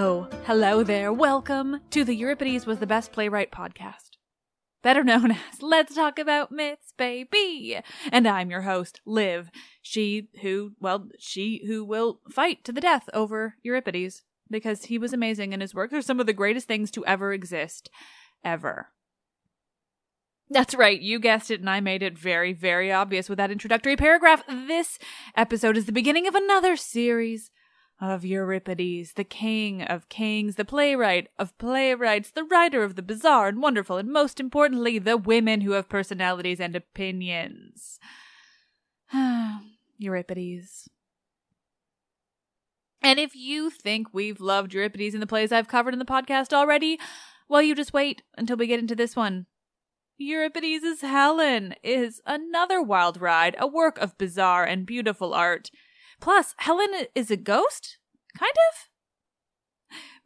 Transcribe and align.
Oh, 0.00 0.28
hello 0.44 0.84
there. 0.84 1.12
Welcome 1.12 1.80
to 1.90 2.04
the 2.04 2.14
Euripides 2.14 2.66
Was 2.66 2.78
the 2.78 2.86
Best 2.86 3.10
Playwright 3.10 3.50
podcast. 3.50 4.10
Better 4.80 5.02
known 5.02 5.32
as 5.52 5.60
Let's 5.60 5.96
Talk 5.96 6.20
About 6.20 6.52
Myths, 6.52 6.92
baby. 6.96 7.80
And 8.12 8.28
I'm 8.28 8.48
your 8.48 8.62
host, 8.62 9.00
Liv. 9.04 9.50
She 9.82 10.28
who, 10.40 10.74
well, 10.78 11.08
she 11.18 11.64
who 11.66 11.84
will 11.84 12.20
fight 12.30 12.62
to 12.62 12.70
the 12.70 12.80
death 12.80 13.10
over 13.12 13.56
Euripides 13.64 14.22
because 14.48 14.84
he 14.84 14.98
was 14.98 15.12
amazing 15.12 15.52
and 15.52 15.60
his 15.60 15.74
works 15.74 15.94
are 15.94 16.00
some 16.00 16.20
of 16.20 16.26
the 16.26 16.32
greatest 16.32 16.68
things 16.68 16.92
to 16.92 17.04
ever 17.04 17.32
exist. 17.32 17.90
Ever. 18.44 18.90
That's 20.48 20.76
right, 20.76 21.00
you 21.00 21.18
guessed 21.18 21.50
it, 21.50 21.58
and 21.58 21.68
I 21.68 21.80
made 21.80 22.04
it 22.04 22.16
very, 22.16 22.52
very 22.52 22.92
obvious 22.92 23.28
with 23.28 23.38
that 23.38 23.50
introductory 23.50 23.96
paragraph. 23.96 24.44
This 24.46 24.96
episode 25.36 25.76
is 25.76 25.86
the 25.86 25.92
beginning 25.92 26.28
of 26.28 26.36
another 26.36 26.76
series 26.76 27.50
of 28.00 28.24
Euripides, 28.24 29.14
the 29.14 29.24
king 29.24 29.82
of 29.82 30.08
kings, 30.08 30.54
the 30.54 30.64
playwright 30.64 31.28
of 31.38 31.56
playwrights, 31.58 32.30
the 32.30 32.44
writer 32.44 32.82
of 32.82 32.94
the 32.94 33.02
bizarre 33.02 33.48
and 33.48 33.60
wonderful, 33.60 33.96
and 33.96 34.10
most 34.10 34.38
importantly, 34.38 34.98
the 34.98 35.16
women 35.16 35.62
who 35.62 35.72
have 35.72 35.88
personalities 35.88 36.60
and 36.60 36.76
opinions. 36.76 37.98
Euripides. 39.98 40.88
And 43.02 43.18
if 43.18 43.34
you 43.34 43.70
think 43.70 44.08
we've 44.12 44.40
loved 44.40 44.74
Euripides 44.74 45.14
in 45.14 45.20
the 45.20 45.26
plays 45.26 45.52
I've 45.52 45.68
covered 45.68 45.94
in 45.94 45.98
the 45.98 46.04
podcast 46.04 46.52
already, 46.52 46.98
well, 47.48 47.62
you 47.62 47.74
just 47.74 47.92
wait 47.92 48.22
until 48.36 48.56
we 48.56 48.66
get 48.66 48.80
into 48.80 48.94
this 48.94 49.16
one. 49.16 49.46
Euripides' 50.18 51.00
Helen 51.00 51.74
is 51.82 52.20
another 52.26 52.82
wild 52.82 53.20
ride, 53.20 53.54
a 53.58 53.66
work 53.66 53.98
of 53.98 54.18
bizarre 54.18 54.64
and 54.64 54.84
beautiful 54.84 55.32
art. 55.32 55.70
Plus, 56.20 56.54
Helen 56.58 57.06
is 57.14 57.30
a 57.30 57.36
ghost? 57.36 57.98
Kind 58.38 58.54
of? 58.70 58.88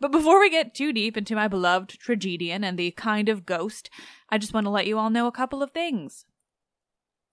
But 0.00 0.10
before 0.10 0.40
we 0.40 0.50
get 0.50 0.74
too 0.74 0.92
deep 0.92 1.16
into 1.16 1.36
my 1.36 1.46
beloved 1.46 1.90
tragedian 2.00 2.64
and 2.64 2.78
the 2.78 2.90
kind 2.92 3.28
of 3.28 3.46
ghost, 3.46 3.88
I 4.28 4.38
just 4.38 4.52
want 4.52 4.66
to 4.66 4.70
let 4.70 4.86
you 4.86 4.98
all 4.98 5.10
know 5.10 5.26
a 5.26 5.32
couple 5.32 5.62
of 5.62 5.70
things. 5.70 6.24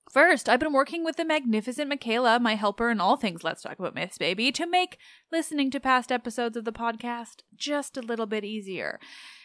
First, 0.09 0.49
I've 0.49 0.59
been 0.59 0.73
working 0.73 1.05
with 1.05 1.17
the 1.17 1.25
magnificent 1.25 1.87
Michaela, 1.87 2.39
my 2.39 2.55
helper 2.55 2.89
in 2.89 2.99
all 2.99 3.15
things 3.15 3.43
Let's 3.43 3.61
Talk 3.61 3.77
About 3.77 3.93
Myths, 3.93 4.17
baby, 4.17 4.51
to 4.53 4.65
make 4.65 4.97
listening 5.31 5.69
to 5.69 5.79
past 5.79 6.11
episodes 6.11 6.57
of 6.57 6.65
the 6.65 6.71
podcast 6.71 7.43
just 7.55 7.95
a 7.95 8.01
little 8.01 8.25
bit 8.25 8.43
easier. 8.43 8.99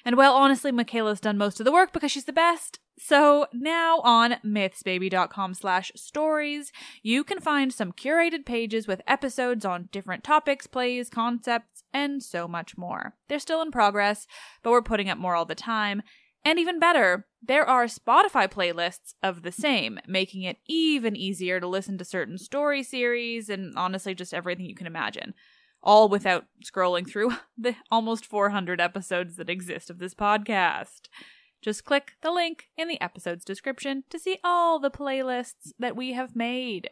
And 0.07 0.17
well, 0.17 0.35
honestly, 0.35 0.73
Michaela's 0.73 1.21
done 1.21 1.37
most 1.37 1.61
of 1.61 1.67
the 1.67 1.73
work 1.73 1.93
because 1.93 2.11
she's 2.11 2.25
the 2.25 2.33
best. 2.33 2.79
So 2.99 3.47
now 3.53 4.01
on 4.05 4.37
mythsbaby.com 4.43 5.53
slash 5.53 5.93
stories, 5.97 6.73
you 7.03 7.25
can 7.25 7.41
find 7.41 7.71
some 7.71 7.93
curated 7.93 8.47
pages 8.47 8.87
with 8.87 9.03
episodes 9.07 9.67
on 9.67 9.91
different 9.93 10.25
topics, 10.25 10.67
plays, 10.67 11.11
concepts, 11.11 11.83
and 11.93 12.23
so 12.23 12.49
much 12.49 12.79
more. 12.79 13.17
They're 13.29 13.39
still 13.39 13.61
in 13.61 13.71
progress, 13.71 14.27
but 14.63 14.71
we're 14.71 14.81
putting 14.81 15.11
up 15.11 15.19
more 15.19 15.35
all 15.35 15.45
the 15.45 15.55
time. 15.55 16.03
And 16.45 16.59
even 16.59 16.79
better, 16.79 17.27
there 17.43 17.67
are 17.67 17.87
Spotify 17.87 18.49
playlists 18.49 19.15
of 19.23 19.43
the 19.43 19.53
same, 19.53 19.99
making 20.07 20.43
it 20.43 20.59
even 20.67 21.17
easier 21.17 21.59
to 21.59 21.67
listen 21.67 21.97
to 21.99 22.05
certain 22.05 22.37
story 22.37 22.83
series 22.83 23.49
and 23.49 23.75
honestly 23.77 24.15
just 24.15 24.35
everything 24.35 24.67
you 24.67 24.75
can 24.75 24.87
imagine. 24.87 25.35
All 25.83 26.09
without 26.09 26.45
scrolling 26.63 27.09
through 27.09 27.33
the 27.59 27.77
almost 27.91 28.27
400 28.27 28.81
episodes 28.81 29.37
that 29.37 29.49
exist 29.49 29.89
of 29.89 29.99
this 29.99 30.15
podcast. 30.15 31.09
Just 31.63 31.87
click 31.87 32.13
the 32.21 32.31
link 32.31 32.69
in 32.77 32.89
the 32.89 33.01
episode's 33.01 33.45
description 33.45 34.05
to 34.11 34.19
see 34.19 34.39
all 34.45 34.79
the 34.79 34.91
playlists 34.91 35.73
that 35.79 35.97
we 35.97 36.13
have 36.13 36.37
made. 36.37 36.91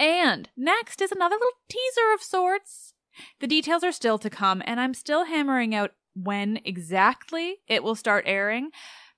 And 0.00 0.48
next 0.56 1.00
is 1.00 1.12
another 1.12 1.36
little 1.36 1.52
teaser 1.68 2.12
of 2.12 2.20
sorts. 2.20 2.94
The 3.38 3.46
details 3.46 3.84
are 3.84 3.92
still 3.92 4.18
to 4.18 4.30
come, 4.30 4.60
and 4.66 4.80
I'm 4.80 4.94
still 4.94 5.26
hammering 5.26 5.72
out 5.72 5.92
when 6.14 6.60
exactly 6.64 7.58
it 7.66 7.82
will 7.82 7.94
start 7.94 8.24
airing, 8.26 8.70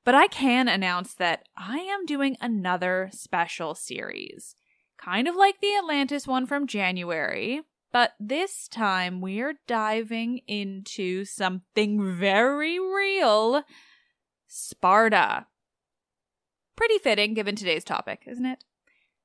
but 0.04 0.14
I 0.14 0.26
can 0.26 0.68
announce 0.68 1.14
that 1.14 1.48
I 1.56 1.78
am 1.78 2.06
doing 2.06 2.36
another 2.40 3.10
special 3.12 3.74
series. 3.74 4.54
Kind 4.98 5.28
of 5.28 5.36
like 5.36 5.60
the 5.60 5.76
Atlantis 5.76 6.26
one 6.26 6.46
from 6.46 6.66
January, 6.66 7.62
but 7.92 8.12
this 8.18 8.68
time 8.68 9.20
we're 9.20 9.54
diving 9.66 10.40
into 10.46 11.24
something 11.24 12.16
very 12.16 12.78
real 12.78 13.62
Sparta. 14.46 15.46
Pretty 16.76 16.98
fitting 16.98 17.34
given 17.34 17.56
today's 17.56 17.84
topic, 17.84 18.22
isn't 18.26 18.46
it? 18.46 18.64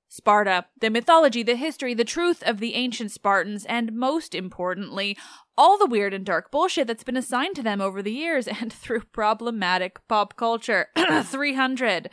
Sparta, 0.08 0.66
the 0.82 0.90
mythology, 0.90 1.44
the 1.44 1.56
history, 1.56 1.94
the 1.94 2.04
truth 2.04 2.42
of 2.44 2.60
the 2.60 2.74
ancient 2.74 3.12
Spartans, 3.12 3.64
and 3.66 3.94
most 3.94 4.34
importantly, 4.34 5.16
all 5.60 5.78
the 5.78 5.86
weird 5.86 6.14
and 6.14 6.26
dark 6.26 6.52
bullshit 6.52 6.88
that's 6.88 7.04
been 7.04 7.18
assigned 7.18 7.54
to 7.54 7.62
them 7.62 7.82
over 7.82 8.02
the 8.02 8.14
years 8.14 8.48
and 8.62 8.72
through 8.72 9.02
problematic 9.12 10.00
pop 10.08 10.38
culture. 10.38 10.88
300. 11.24 12.10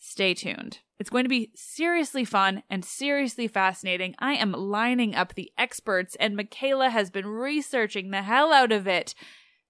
Stay 0.00 0.34
tuned. 0.34 0.80
It's 0.98 1.10
going 1.10 1.24
to 1.24 1.30
be 1.30 1.52
seriously 1.54 2.24
fun 2.24 2.62
and 2.68 2.84
seriously 2.84 3.46
fascinating. 3.46 4.14
I 4.18 4.34
am 4.34 4.52
lining 4.52 5.14
up 5.14 5.34
the 5.34 5.50
experts, 5.56 6.16
and 6.18 6.36
Michaela 6.36 6.90
has 6.90 7.10
been 7.10 7.26
researching 7.26 8.10
the 8.10 8.22
hell 8.22 8.52
out 8.52 8.72
of 8.72 8.86
it. 8.86 9.14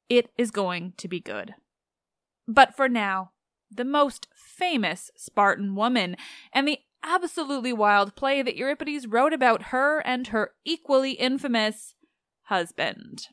It 0.09 0.31
is 0.39 0.51
going 0.51 0.95
to 0.97 1.07
be 1.07 1.21
good. 1.21 1.55
But 2.49 2.75
for 2.75 2.89
now, 2.89 3.33
the 3.71 3.85
most 3.85 4.27
famous 4.35 5.11
Spartan 5.17 5.77
woman 5.77 6.17
and 6.53 6.67
the 6.67 6.79
absolutely 7.05 7.73
wild 7.73 8.17
play 8.17 8.43
that 8.43 8.57
Euripides 8.57 9.07
wrote 9.07 9.33
about 9.33 9.65
her 9.65 10.01
and 10.01 10.29
her 10.29 10.53
equally 10.65 11.13
infamous 11.13 11.95
husband. 12.51 13.29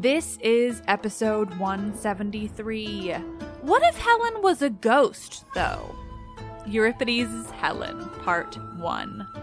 This 0.00 0.38
is 0.40 0.82
episode 0.86 1.52
173. 1.58 3.14
What 3.62 3.82
if 3.82 3.98
Helen 3.98 4.40
was 4.40 4.62
a 4.62 4.70
ghost, 4.70 5.46
though? 5.52 5.96
Euripides' 6.64 7.50
Helen, 7.50 8.08
Part 8.22 8.56
1. 8.78 9.39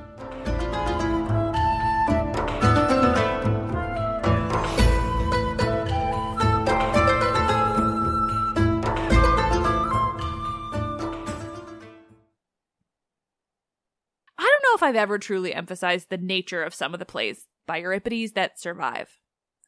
I've 14.87 14.95
ever 14.95 15.19
truly 15.19 15.53
emphasized 15.53 16.09
the 16.09 16.17
nature 16.17 16.63
of 16.63 16.73
some 16.73 16.93
of 16.93 16.99
the 16.99 17.05
plays 17.05 17.45
by 17.65 17.79
Euripides 17.79 18.31
that 18.31 18.57
survive. 18.57 19.19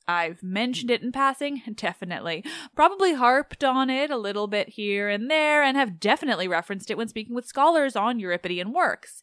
I've 0.07 0.41
mentioned 0.41 0.89
it 0.89 1.01
in 1.01 1.11
passing, 1.11 1.61
definitely. 1.75 2.45
Probably 2.73 3.15
harped 3.15 3.61
on 3.65 3.89
it 3.89 4.09
a 4.09 4.17
little 4.17 4.47
bit 4.47 4.69
here 4.69 5.09
and 5.09 5.29
there, 5.29 5.61
and 5.61 5.75
have 5.75 5.99
definitely 5.99 6.47
referenced 6.47 6.89
it 6.89 6.95
when 6.95 7.09
speaking 7.09 7.35
with 7.35 7.45
scholars 7.45 7.97
on 7.97 8.21
Euripidean 8.21 8.71
works. 8.71 9.21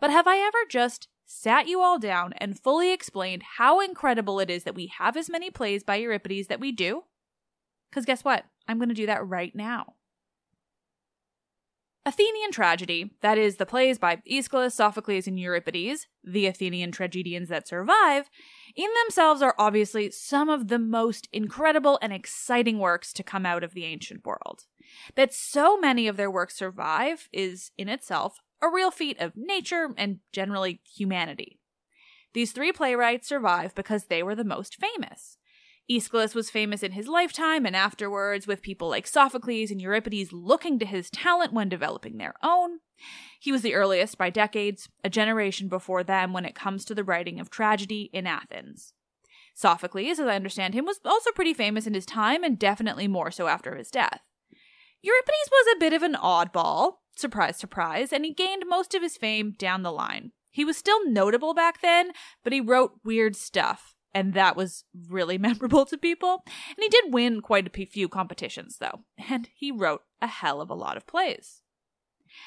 But 0.00 0.10
have 0.10 0.26
I 0.26 0.38
ever 0.38 0.58
just 0.68 1.06
sat 1.26 1.68
you 1.68 1.80
all 1.80 2.00
down 2.00 2.32
and 2.38 2.58
fully 2.58 2.92
explained 2.92 3.44
how 3.56 3.78
incredible 3.78 4.40
it 4.40 4.50
is 4.50 4.64
that 4.64 4.74
we 4.74 4.92
have 4.98 5.16
as 5.16 5.30
many 5.30 5.48
plays 5.48 5.84
by 5.84 5.94
Euripides 5.94 6.48
that 6.48 6.58
we 6.58 6.72
do? 6.72 7.04
Because 7.88 8.04
guess 8.04 8.24
what? 8.24 8.46
I'm 8.66 8.78
going 8.78 8.88
to 8.88 8.96
do 8.96 9.06
that 9.06 9.24
right 9.24 9.54
now. 9.54 9.94
Athenian 12.06 12.52
tragedy, 12.52 13.10
that 13.20 13.36
is, 13.36 13.56
the 13.56 13.66
plays 13.66 13.98
by 13.98 14.22
Aeschylus, 14.30 14.76
Sophocles, 14.76 15.26
and 15.26 15.40
Euripides, 15.40 16.06
the 16.22 16.46
Athenian 16.46 16.92
tragedians 16.92 17.48
that 17.48 17.66
survive, 17.66 18.30
in 18.76 18.88
themselves 19.02 19.42
are 19.42 19.56
obviously 19.58 20.12
some 20.12 20.48
of 20.48 20.68
the 20.68 20.78
most 20.78 21.28
incredible 21.32 21.98
and 22.00 22.12
exciting 22.12 22.78
works 22.78 23.12
to 23.12 23.24
come 23.24 23.44
out 23.44 23.64
of 23.64 23.74
the 23.74 23.84
ancient 23.84 24.24
world. 24.24 24.66
That 25.16 25.34
so 25.34 25.76
many 25.76 26.06
of 26.06 26.16
their 26.16 26.30
works 26.30 26.56
survive 26.56 27.28
is, 27.32 27.72
in 27.76 27.88
itself, 27.88 28.38
a 28.62 28.70
real 28.70 28.92
feat 28.92 29.20
of 29.20 29.32
nature 29.34 29.88
and 29.96 30.20
generally 30.32 30.80
humanity. 30.96 31.58
These 32.34 32.52
three 32.52 32.70
playwrights 32.70 33.26
survive 33.26 33.74
because 33.74 34.04
they 34.04 34.22
were 34.22 34.36
the 34.36 34.44
most 34.44 34.76
famous. 34.76 35.38
Aeschylus 35.88 36.34
was 36.34 36.50
famous 36.50 36.82
in 36.82 36.92
his 36.92 37.06
lifetime 37.06 37.64
and 37.64 37.76
afterwards, 37.76 38.46
with 38.46 38.62
people 38.62 38.88
like 38.88 39.06
Sophocles 39.06 39.70
and 39.70 39.80
Euripides 39.80 40.32
looking 40.32 40.78
to 40.78 40.86
his 40.86 41.10
talent 41.10 41.52
when 41.52 41.68
developing 41.68 42.18
their 42.18 42.34
own. 42.42 42.80
He 43.38 43.52
was 43.52 43.62
the 43.62 43.74
earliest 43.74 44.18
by 44.18 44.30
decades, 44.30 44.88
a 45.04 45.10
generation 45.10 45.68
before 45.68 46.02
them 46.02 46.32
when 46.32 46.44
it 46.44 46.54
comes 46.54 46.84
to 46.86 46.94
the 46.94 47.04
writing 47.04 47.38
of 47.38 47.50
tragedy 47.50 48.10
in 48.12 48.26
Athens. 48.26 48.94
Sophocles, 49.54 50.18
as 50.18 50.26
I 50.26 50.34
understand 50.34 50.74
him, 50.74 50.84
was 50.84 51.00
also 51.04 51.30
pretty 51.30 51.54
famous 51.54 51.86
in 51.86 51.94
his 51.94 52.06
time 52.06 52.42
and 52.42 52.58
definitely 52.58 53.06
more 53.06 53.30
so 53.30 53.46
after 53.46 53.76
his 53.76 53.90
death. 53.90 54.20
Euripides 55.02 55.50
was 55.50 55.74
a 55.74 55.78
bit 55.78 55.92
of 55.92 56.02
an 56.02 56.14
oddball, 56.14 56.94
surprise, 57.14 57.56
surprise, 57.56 58.12
and 58.12 58.24
he 58.24 58.34
gained 58.34 58.64
most 58.66 58.94
of 58.94 59.02
his 59.02 59.16
fame 59.16 59.54
down 59.56 59.82
the 59.82 59.92
line. 59.92 60.32
He 60.50 60.64
was 60.64 60.76
still 60.76 61.08
notable 61.08 61.54
back 61.54 61.80
then, 61.80 62.10
but 62.42 62.52
he 62.52 62.60
wrote 62.60 63.00
weird 63.04 63.36
stuff 63.36 63.95
and 64.16 64.32
that 64.32 64.56
was 64.56 64.84
really 65.10 65.36
memorable 65.46 65.84
to 65.84 65.98
people. 65.98 66.42
And 66.46 66.78
he 66.80 66.88
did 66.88 67.12
win 67.12 67.42
quite 67.42 67.68
a 67.68 67.86
few 67.86 68.08
competitions, 68.08 68.78
though, 68.78 69.04
and 69.28 69.48
he 69.54 69.70
wrote 69.70 70.02
a 70.22 70.26
hell 70.26 70.62
of 70.62 70.70
a 70.70 70.74
lot 70.74 70.96
of 70.96 71.06
plays. 71.06 71.60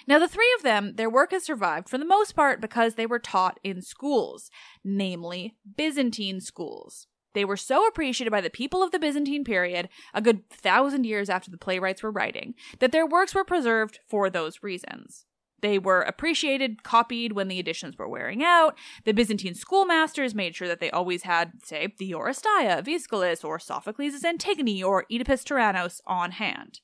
Now, 0.07 0.19
the 0.19 0.27
three 0.27 0.51
of 0.57 0.63
them, 0.63 0.95
their 0.95 1.09
work 1.09 1.31
has 1.31 1.43
survived 1.43 1.87
for 1.87 1.97
the 1.97 2.05
most 2.05 2.35
part 2.35 2.59
because 2.59 2.95
they 2.95 3.05
were 3.05 3.19
taught 3.19 3.59
in 3.63 3.81
schools, 3.81 4.49
namely 4.83 5.55
Byzantine 5.77 6.41
schools. 6.41 7.07
They 7.33 7.45
were 7.45 7.57
so 7.57 7.85
appreciated 7.85 8.31
by 8.31 8.41
the 8.41 8.49
people 8.49 8.81
of 8.81 8.91
the 8.91 8.99
Byzantine 8.99 9.43
period, 9.43 9.89
a 10.13 10.21
good 10.21 10.49
thousand 10.49 11.05
years 11.05 11.29
after 11.29 11.51
the 11.51 11.57
playwrights 11.57 12.01
were 12.01 12.11
writing, 12.11 12.55
that 12.79 12.91
their 12.91 13.05
works 13.05 13.35
were 13.35 13.45
preserved 13.45 13.99
for 14.07 14.29
those 14.29 14.63
reasons. 14.63 15.25
They 15.61 15.77
were 15.77 16.01
appreciated, 16.01 16.83
copied 16.83 17.33
when 17.33 17.47
the 17.47 17.59
editions 17.59 17.97
were 17.97 18.07
wearing 18.07 18.43
out. 18.43 18.77
The 19.03 19.13
Byzantine 19.13 19.55
schoolmasters 19.55 20.33
made 20.33 20.55
sure 20.55 20.67
that 20.67 20.79
they 20.79 20.91
always 20.91 21.23
had, 21.23 21.63
say, 21.63 21.93
the 21.97 22.11
Oresteia 22.11 22.79
of 22.79 22.87
Aeschylus 22.87 23.43
or 23.43 23.59
Sophocles' 23.59 24.23
Antigone 24.23 24.83
or 24.83 25.05
Oedipus 25.11 25.43
Tyrannos 25.43 26.01
on 26.07 26.31
hand. 26.31 26.79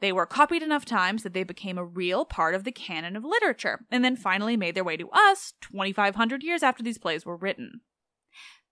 They 0.00 0.12
were 0.12 0.26
copied 0.26 0.62
enough 0.62 0.84
times 0.84 1.22
that 1.22 1.32
they 1.32 1.42
became 1.42 1.76
a 1.76 1.84
real 1.84 2.24
part 2.24 2.54
of 2.54 2.64
the 2.64 2.72
canon 2.72 3.16
of 3.16 3.24
literature, 3.24 3.84
and 3.90 4.04
then 4.04 4.16
finally 4.16 4.56
made 4.56 4.74
their 4.74 4.84
way 4.84 4.96
to 4.96 5.10
us 5.10 5.54
2,500 5.60 6.42
years 6.42 6.62
after 6.62 6.82
these 6.82 6.98
plays 6.98 7.26
were 7.26 7.36
written. 7.36 7.80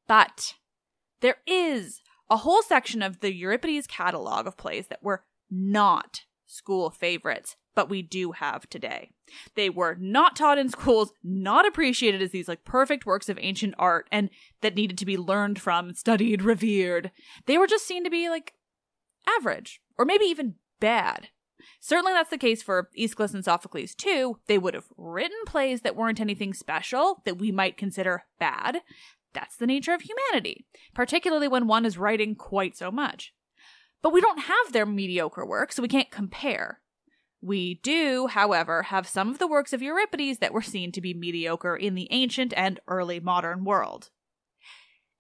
But 0.06 0.54
there 1.20 1.38
is 1.46 2.00
a 2.30 2.38
whole 2.38 2.62
section 2.62 3.02
of 3.02 3.20
the 3.20 3.34
Euripides 3.34 3.86
catalog 3.86 4.46
of 4.46 4.56
plays 4.56 4.86
that 4.86 5.02
were 5.02 5.24
not 5.50 6.22
school 6.46 6.90
favorites 6.90 7.56
but 7.76 7.88
we 7.88 8.02
do 8.02 8.33
have 8.33 8.68
today. 8.68 9.12
They 9.54 9.71
were 9.71 9.97
not 10.00 10.35
taught 10.35 10.59
in 10.59 10.68
schools, 10.68 11.12
not 11.23 11.66
appreciated 11.66 12.23
as 12.23 12.33
these 12.33 12.49
like 12.49 12.64
perfect 12.64 13.06
works 13.06 13.28
of 13.28 13.38
ancient 13.40 13.75
art 13.78 14.09
and 14.11 14.30
that 14.62 14.75
needed 14.75 14.99
to 14.99 15.06
be 15.06 15.16
learned 15.16 15.61
from, 15.61 15.92
studied, 15.95 16.42
revered. 16.42 17.12
They 17.45 17.59
were 17.59 17.68
just 17.68 17.87
seen 17.87 18.02
to 18.02 18.11
be 18.11 18.28
like 18.28 18.54
average 19.38 19.80
or 19.97 20.04
maybe 20.04 20.25
even 20.25 20.54
bad. 20.80 21.28
Certainly 21.80 22.12
that's 22.12 22.30
the 22.30 22.38
case 22.38 22.62
for 22.62 22.88
Aeschylus 22.99 23.35
and 23.35 23.45
Sophocles 23.45 23.95
too. 23.95 24.38
They 24.47 24.59
would 24.59 24.75
have 24.75 24.88
written 24.97 25.37
plays 25.47 25.83
that 25.83 25.97
weren't 25.97 26.21
anything 26.21 26.54
special, 26.54 27.23
that 27.25 27.38
we 27.38 27.52
might 27.52 27.76
consider 27.76 28.25
bad. 28.38 28.80
That's 29.35 29.56
the 29.56 29.66
nature 29.66 29.92
of 29.92 30.02
humanity, 30.02 30.66
particularly 30.95 31.49
when 31.49 31.66
one 31.66 31.85
is 31.85 31.99
writing 31.99 32.35
quite 32.35 32.76
so 32.76 32.90
much. 32.90 33.35
But 34.00 34.12
we 34.12 34.21
don't 34.21 34.45
have 34.45 34.73
their 34.73 34.87
mediocre 34.87 35.45
work, 35.45 35.73
so 35.73 35.83
we 35.83 35.88
can't 35.88 36.11
compare. 36.11 36.80
We 37.46 37.74
do, 37.74 38.26
however, 38.26 38.82
have 38.82 39.06
some 39.06 39.30
of 39.30 39.38
the 39.38 39.46
works 39.46 39.72
of 39.72 39.80
Euripides 39.80 40.40
that 40.40 40.52
were 40.52 40.62
seen 40.62 40.90
to 40.90 41.00
be 41.00 41.14
mediocre 41.14 41.76
in 41.76 41.94
the 41.94 42.08
ancient 42.10 42.52
and 42.56 42.80
early 42.88 43.20
modern 43.20 43.64
world. 43.64 44.10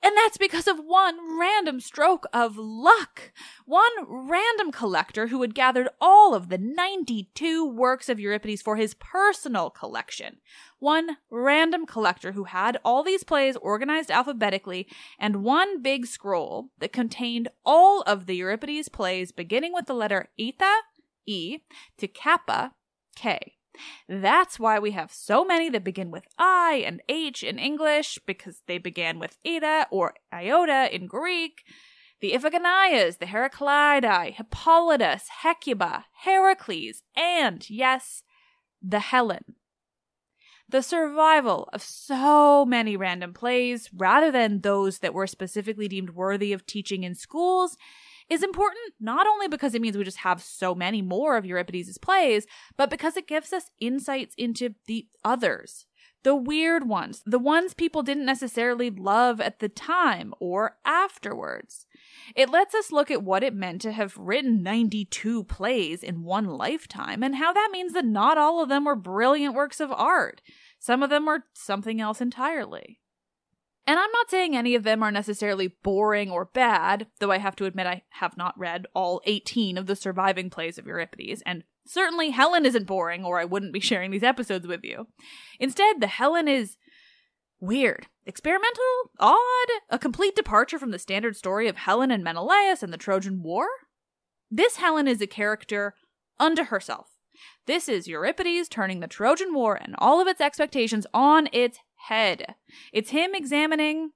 And 0.02 0.16
that's 0.16 0.36
because 0.36 0.66
of 0.66 0.78
one 0.78 1.38
random 1.38 1.78
stroke 1.78 2.26
of 2.32 2.56
luck. 2.56 3.32
One 3.64 3.92
random 4.08 4.72
collector 4.72 5.28
who 5.28 5.40
had 5.42 5.54
gathered 5.54 5.88
all 6.00 6.34
of 6.34 6.48
the 6.48 6.58
92 6.58 7.64
works 7.64 8.08
of 8.08 8.18
Euripides 8.18 8.60
for 8.60 8.74
his 8.74 8.94
personal 8.94 9.70
collection. 9.70 10.38
One 10.80 11.18
random 11.30 11.86
collector 11.86 12.32
who 12.32 12.44
had 12.44 12.80
all 12.84 13.04
these 13.04 13.22
plays 13.22 13.54
organized 13.58 14.10
alphabetically 14.10 14.88
and 15.16 15.44
one 15.44 15.80
big 15.80 16.06
scroll 16.06 16.70
that 16.80 16.92
contained 16.92 17.46
all 17.64 18.02
of 18.02 18.26
the 18.26 18.34
Euripides 18.34 18.88
plays 18.88 19.30
beginning 19.30 19.72
with 19.72 19.86
the 19.86 19.94
letter 19.94 20.28
eta, 20.36 20.74
E, 21.26 21.58
to 21.98 22.08
kappa, 22.08 22.72
K. 23.16 23.54
That's 24.08 24.58
why 24.58 24.78
we 24.78 24.92
have 24.92 25.12
so 25.12 25.44
many 25.44 25.68
that 25.68 25.84
begin 25.84 26.10
with 26.10 26.24
I 26.38 26.82
and 26.86 27.02
H 27.08 27.42
in 27.42 27.58
English, 27.58 28.18
because 28.26 28.62
they 28.66 28.78
began 28.78 29.18
with 29.18 29.36
eta 29.44 29.86
or 29.90 30.14
iota 30.32 30.88
in 30.94 31.06
Greek. 31.06 31.62
The 32.22 32.32
Iphigenias, 32.32 33.18
the 33.18 33.26
Heraclidae, 33.26 34.32
Hippolytus, 34.32 35.28
Hecuba, 35.42 36.06
Heracles, 36.24 37.02
and, 37.14 37.68
yes, 37.68 38.22
the 38.80 39.00
Helen. 39.00 39.56
The 40.68 40.82
survival 40.82 41.68
of 41.74 41.82
so 41.82 42.64
many 42.64 42.96
random 42.96 43.34
plays, 43.34 43.90
rather 43.94 44.32
than 44.32 44.62
those 44.62 45.00
that 45.00 45.12
were 45.12 45.26
specifically 45.26 45.88
deemed 45.88 46.10
worthy 46.10 46.54
of 46.54 46.64
teaching 46.66 47.04
in 47.04 47.14
schools, 47.14 47.76
is 48.28 48.42
important 48.42 48.94
not 49.00 49.26
only 49.26 49.48
because 49.48 49.74
it 49.74 49.82
means 49.82 49.96
we 49.96 50.04
just 50.04 50.18
have 50.18 50.42
so 50.42 50.74
many 50.74 51.02
more 51.02 51.36
of 51.36 51.46
Euripides' 51.46 51.98
plays, 51.98 52.46
but 52.76 52.90
because 52.90 53.16
it 53.16 53.28
gives 53.28 53.52
us 53.52 53.70
insights 53.80 54.34
into 54.36 54.74
the 54.86 55.06
others. 55.24 55.86
The 56.26 56.34
weird 56.34 56.88
ones, 56.88 57.22
the 57.24 57.38
ones 57.38 57.72
people 57.72 58.02
didn't 58.02 58.24
necessarily 58.24 58.90
love 58.90 59.40
at 59.40 59.60
the 59.60 59.68
time 59.68 60.34
or 60.40 60.76
afterwards. 60.84 61.86
It 62.34 62.50
lets 62.50 62.74
us 62.74 62.90
look 62.90 63.12
at 63.12 63.22
what 63.22 63.44
it 63.44 63.54
meant 63.54 63.80
to 63.82 63.92
have 63.92 64.16
written 64.16 64.60
92 64.60 65.44
plays 65.44 66.02
in 66.02 66.24
one 66.24 66.46
lifetime 66.46 67.22
and 67.22 67.36
how 67.36 67.52
that 67.52 67.70
means 67.70 67.92
that 67.92 68.04
not 68.04 68.38
all 68.38 68.60
of 68.60 68.68
them 68.68 68.86
were 68.86 68.96
brilliant 68.96 69.54
works 69.54 69.78
of 69.78 69.92
art. 69.92 70.42
Some 70.80 71.00
of 71.04 71.10
them 71.10 71.26
were 71.26 71.44
something 71.54 72.00
else 72.00 72.20
entirely. 72.20 72.98
And 73.86 74.00
I'm 74.00 74.10
not 74.10 74.30
saying 74.30 74.56
any 74.56 74.74
of 74.74 74.82
them 74.82 75.02
are 75.02 75.12
necessarily 75.12 75.68
boring 75.84 76.30
or 76.30 76.46
bad, 76.46 77.06
though 77.20 77.30
I 77.30 77.38
have 77.38 77.54
to 77.56 77.66
admit 77.66 77.86
I 77.86 78.02
have 78.10 78.36
not 78.36 78.58
read 78.58 78.86
all 78.94 79.20
18 79.26 79.78
of 79.78 79.86
the 79.86 79.94
surviving 79.94 80.50
plays 80.50 80.76
of 80.76 80.86
Euripides, 80.86 81.42
and 81.46 81.62
certainly 81.86 82.30
Helen 82.30 82.66
isn't 82.66 82.86
boring, 82.86 83.24
or 83.24 83.38
I 83.38 83.44
wouldn't 83.44 83.72
be 83.72 83.80
sharing 83.80 84.10
these 84.10 84.24
episodes 84.24 84.66
with 84.66 84.82
you. 84.82 85.06
Instead, 85.60 86.00
the 86.00 86.08
Helen 86.08 86.48
is 86.48 86.76
weird, 87.60 88.08
experimental, 88.24 89.12
odd, 89.20 89.68
a 89.88 89.98
complete 89.98 90.34
departure 90.34 90.78
from 90.78 90.90
the 90.90 90.98
standard 90.98 91.36
story 91.36 91.68
of 91.68 91.76
Helen 91.76 92.10
and 92.10 92.24
Menelaus 92.24 92.82
and 92.82 92.92
the 92.92 92.98
Trojan 92.98 93.42
War. 93.42 93.66
This 94.50 94.76
Helen 94.76 95.06
is 95.06 95.20
a 95.20 95.26
character 95.26 95.94
unto 96.38 96.64
herself. 96.64 97.06
This 97.66 97.88
is 97.88 98.08
Euripides 98.08 98.68
turning 98.68 99.00
the 99.00 99.06
Trojan 99.06 99.54
War 99.54 99.76
and 99.76 99.94
all 99.98 100.20
of 100.20 100.28
its 100.28 100.40
expectations 100.40 101.06
on 101.12 101.48
its 101.52 101.78
head. 101.96 102.54
It's 102.92 103.10
him 103.10 103.34
examining, 103.34 104.12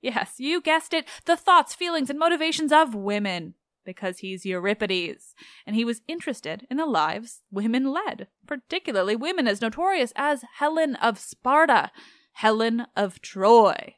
yes, 0.00 0.34
you 0.38 0.60
guessed 0.60 0.94
it, 0.94 1.06
the 1.24 1.36
thoughts, 1.36 1.74
feelings, 1.74 2.10
and 2.10 2.18
motivations 2.18 2.72
of 2.72 2.94
women. 2.94 3.54
Because 3.84 4.20
he's 4.20 4.46
Euripides, 4.46 5.34
and 5.66 5.76
he 5.76 5.84
was 5.84 6.00
interested 6.08 6.66
in 6.70 6.78
the 6.78 6.86
lives 6.86 7.42
women 7.50 7.92
led, 7.92 8.28
particularly 8.46 9.14
women 9.14 9.46
as 9.46 9.60
notorious 9.60 10.10
as 10.16 10.42
Helen 10.58 10.96
of 10.96 11.18
Sparta, 11.18 11.90
Helen 12.32 12.86
of 12.96 13.20
Troy. 13.20 13.96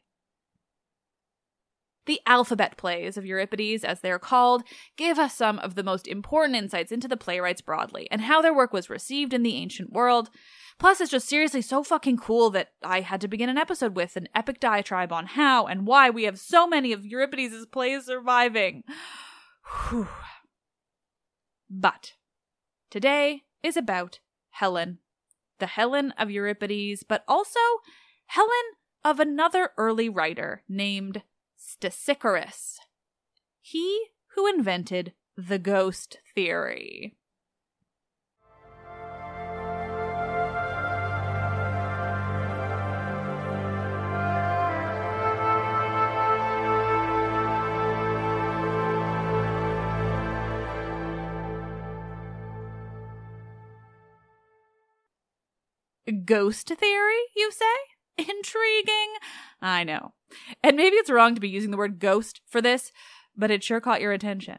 The 2.06 2.20
alphabet 2.26 2.76
plays 2.76 3.16
of 3.16 3.26
Euripides, 3.26 3.84
as 3.84 4.00
they're 4.00 4.18
called, 4.18 4.62
give 4.96 5.18
us 5.18 5.34
some 5.34 5.58
of 5.58 5.74
the 5.74 5.82
most 5.82 6.06
important 6.06 6.56
insights 6.56 6.92
into 6.92 7.08
the 7.08 7.16
playwrights 7.16 7.60
broadly 7.60 8.08
and 8.10 8.22
how 8.22 8.40
their 8.40 8.54
work 8.54 8.72
was 8.72 8.88
received 8.88 9.34
in 9.34 9.42
the 9.42 9.56
ancient 9.56 9.92
world, 9.92 10.30
Plus, 10.78 11.00
it's 11.00 11.10
just 11.10 11.28
seriously 11.28 11.62
so 11.62 11.82
fucking 11.82 12.18
cool 12.18 12.50
that 12.50 12.72
I 12.82 13.00
had 13.00 13.20
to 13.22 13.28
begin 13.28 13.48
an 13.48 13.56
episode 13.56 13.96
with 13.96 14.16
an 14.16 14.28
epic 14.34 14.60
diatribe 14.60 15.10
on 15.10 15.26
how 15.26 15.66
and 15.66 15.86
why 15.86 16.10
we 16.10 16.24
have 16.24 16.38
so 16.38 16.66
many 16.66 16.92
of 16.92 17.06
Euripides' 17.06 17.64
plays 17.66 18.04
surviving. 18.04 18.82
Whew. 19.88 20.08
But 21.70 22.12
today 22.90 23.44
is 23.62 23.76
about 23.76 24.20
Helen, 24.50 24.98
the 25.58 25.66
Helen 25.66 26.12
of 26.18 26.30
Euripides, 26.30 27.02
but 27.02 27.24
also 27.26 27.60
Helen 28.26 28.50
of 29.02 29.18
another 29.18 29.70
early 29.78 30.10
writer 30.10 30.62
named 30.68 31.22
Stesichorus. 31.80 32.78
He 33.60 34.06
who 34.34 34.46
invented 34.46 35.12
the 35.36 35.58
ghost 35.58 36.18
theory. 36.34 37.16
Ghost 56.24 56.68
theory, 56.68 57.14
you 57.34 57.50
say? 57.50 57.64
Intriguing. 58.18 59.14
I 59.60 59.84
know. 59.84 60.15
And 60.62 60.76
maybe 60.76 60.96
it's 60.96 61.10
wrong 61.10 61.34
to 61.34 61.40
be 61.40 61.48
using 61.48 61.70
the 61.70 61.76
word 61.76 61.98
ghost 61.98 62.40
for 62.46 62.60
this, 62.60 62.92
but 63.36 63.50
it 63.50 63.62
sure 63.62 63.80
caught 63.80 64.00
your 64.00 64.12
attention. 64.12 64.58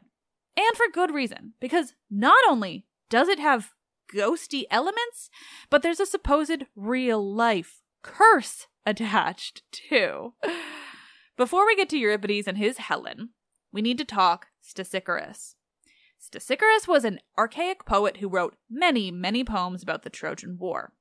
And 0.56 0.76
for 0.76 0.88
good 0.92 1.14
reason, 1.14 1.54
because 1.60 1.94
not 2.10 2.44
only 2.50 2.86
does 3.10 3.28
it 3.28 3.40
have 3.40 3.74
ghosty 4.14 4.64
elements, 4.72 5.30
but 5.70 5.82
there's 5.82 6.00
a 6.00 6.06
supposed 6.06 6.64
real 6.76 7.34
life 7.34 7.82
curse 8.02 8.68
attached 8.86 9.64
too. 9.72 10.34
Before 11.36 11.66
we 11.66 11.76
get 11.76 11.90
to 11.90 11.98
Euripides 11.98 12.48
and 12.48 12.58
his 12.58 12.78
Helen, 12.78 13.30
we 13.72 13.82
need 13.82 13.98
to 14.00 14.06
talk 14.06 14.48
Stesichorus. 14.64 15.56
Stesichorus 16.20 16.88
was 16.88 17.06
an 17.06 17.20
archaic 17.38 17.86
poet 17.86 18.18
who 18.18 18.28
wrote 18.28 18.56
many, 18.70 19.12
many 19.12 19.44
poems 19.44 19.84
about 19.84 20.02
the 20.02 20.10
Trojan 20.10 20.58
War. 20.58 20.94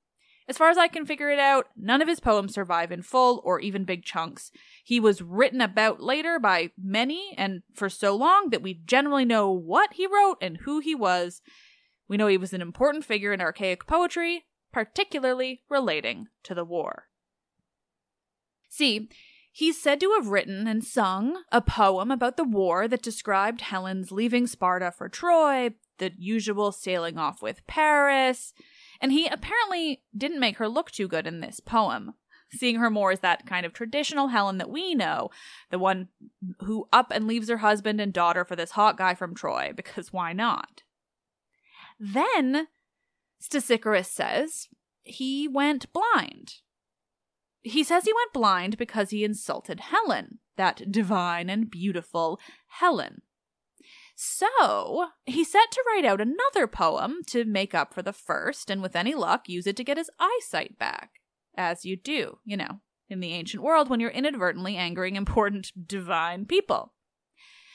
As 0.48 0.56
far 0.56 0.70
as 0.70 0.78
I 0.78 0.86
can 0.86 1.06
figure 1.06 1.30
it 1.30 1.40
out, 1.40 1.68
none 1.76 2.00
of 2.00 2.06
his 2.06 2.20
poems 2.20 2.54
survive 2.54 2.92
in 2.92 3.02
full 3.02 3.42
or 3.44 3.58
even 3.58 3.84
big 3.84 4.04
chunks. 4.04 4.52
He 4.84 5.00
was 5.00 5.20
written 5.20 5.60
about 5.60 6.00
later 6.00 6.38
by 6.38 6.70
many 6.80 7.34
and 7.36 7.62
for 7.74 7.88
so 7.88 8.14
long 8.14 8.50
that 8.50 8.62
we 8.62 8.74
generally 8.74 9.24
know 9.24 9.50
what 9.50 9.94
he 9.94 10.06
wrote 10.06 10.36
and 10.40 10.58
who 10.58 10.78
he 10.78 10.94
was. 10.94 11.42
We 12.08 12.16
know 12.16 12.28
he 12.28 12.36
was 12.36 12.52
an 12.52 12.62
important 12.62 13.04
figure 13.04 13.32
in 13.32 13.40
archaic 13.40 13.88
poetry, 13.88 14.44
particularly 14.72 15.62
relating 15.68 16.28
to 16.44 16.54
the 16.54 16.64
war. 16.64 17.08
See, 18.68 19.08
he's 19.50 19.82
said 19.82 19.98
to 20.00 20.12
have 20.12 20.28
written 20.28 20.68
and 20.68 20.84
sung 20.84 21.42
a 21.50 21.60
poem 21.60 22.12
about 22.12 22.36
the 22.36 22.44
war 22.44 22.86
that 22.86 23.02
described 23.02 23.62
Helen's 23.62 24.12
leaving 24.12 24.46
Sparta 24.46 24.92
for 24.92 25.08
Troy, 25.08 25.70
the 25.98 26.12
usual 26.16 26.70
sailing 26.70 27.18
off 27.18 27.42
with 27.42 27.66
Paris, 27.66 28.52
and 29.00 29.12
he 29.12 29.26
apparently 29.26 30.02
didn't 30.16 30.40
make 30.40 30.58
her 30.58 30.68
look 30.68 30.90
too 30.90 31.08
good 31.08 31.26
in 31.26 31.40
this 31.40 31.60
poem, 31.60 32.14
seeing 32.50 32.76
her 32.76 32.90
more 32.90 33.12
as 33.12 33.20
that 33.20 33.46
kind 33.46 33.66
of 33.66 33.72
traditional 33.72 34.28
Helen 34.28 34.58
that 34.58 34.70
we 34.70 34.94
know, 34.94 35.30
the 35.70 35.78
one 35.78 36.08
who 36.60 36.88
up 36.92 37.10
and 37.10 37.26
leaves 37.26 37.48
her 37.48 37.58
husband 37.58 38.00
and 38.00 38.12
daughter 38.12 38.44
for 38.44 38.56
this 38.56 38.72
hot 38.72 38.96
guy 38.96 39.14
from 39.14 39.34
Troy, 39.34 39.72
because 39.76 40.12
why 40.12 40.32
not? 40.32 40.82
Then, 41.98 42.68
Stesichorus 43.40 44.06
says, 44.06 44.68
he 45.02 45.48
went 45.48 45.92
blind. 45.92 46.56
He 47.62 47.82
says 47.82 48.04
he 48.04 48.12
went 48.12 48.32
blind 48.32 48.76
because 48.76 49.10
he 49.10 49.24
insulted 49.24 49.80
Helen, 49.80 50.38
that 50.56 50.90
divine 50.90 51.48
and 51.48 51.70
beautiful 51.70 52.38
Helen. 52.68 53.22
So 54.18 55.08
he 55.26 55.44
set 55.44 55.70
to 55.73 55.85
write 55.87 56.06
out 56.06 56.23
another 56.23 56.66
poem 56.66 57.18
to 57.26 57.44
make 57.44 57.75
up 57.75 57.92
for 57.92 58.00
the 58.00 58.14
first, 58.14 58.70
and 58.70 58.80
with 58.80 58.96
any 58.96 59.14
luck, 59.14 59.46
use 59.46 59.66
it 59.66 59.76
to 59.76 59.85
get 59.85 59.99
his 59.99 60.11
eyesight 60.18 60.78
back. 60.78 61.20
As 61.54 61.85
you 61.85 61.96
do, 61.96 62.38
you 62.42 62.56
know, 62.56 62.80
in 63.11 63.20
the 63.20 63.35
ancient 63.35 63.62
world 63.62 63.90
when 63.90 64.00
you're 64.00 64.11
inadvertently 64.11 64.76
angering 64.76 65.16
important 65.16 65.70
divine 65.87 66.46
people. 66.46 66.94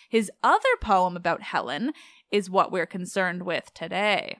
His 0.09 0.31
other 0.43 0.75
poem 0.81 1.15
about 1.15 1.43
Helen 1.43 1.93
is 2.31 2.49
what 2.49 2.71
we're 2.71 2.87
concerned 2.87 3.43
with 3.43 3.71
today. 3.75 4.39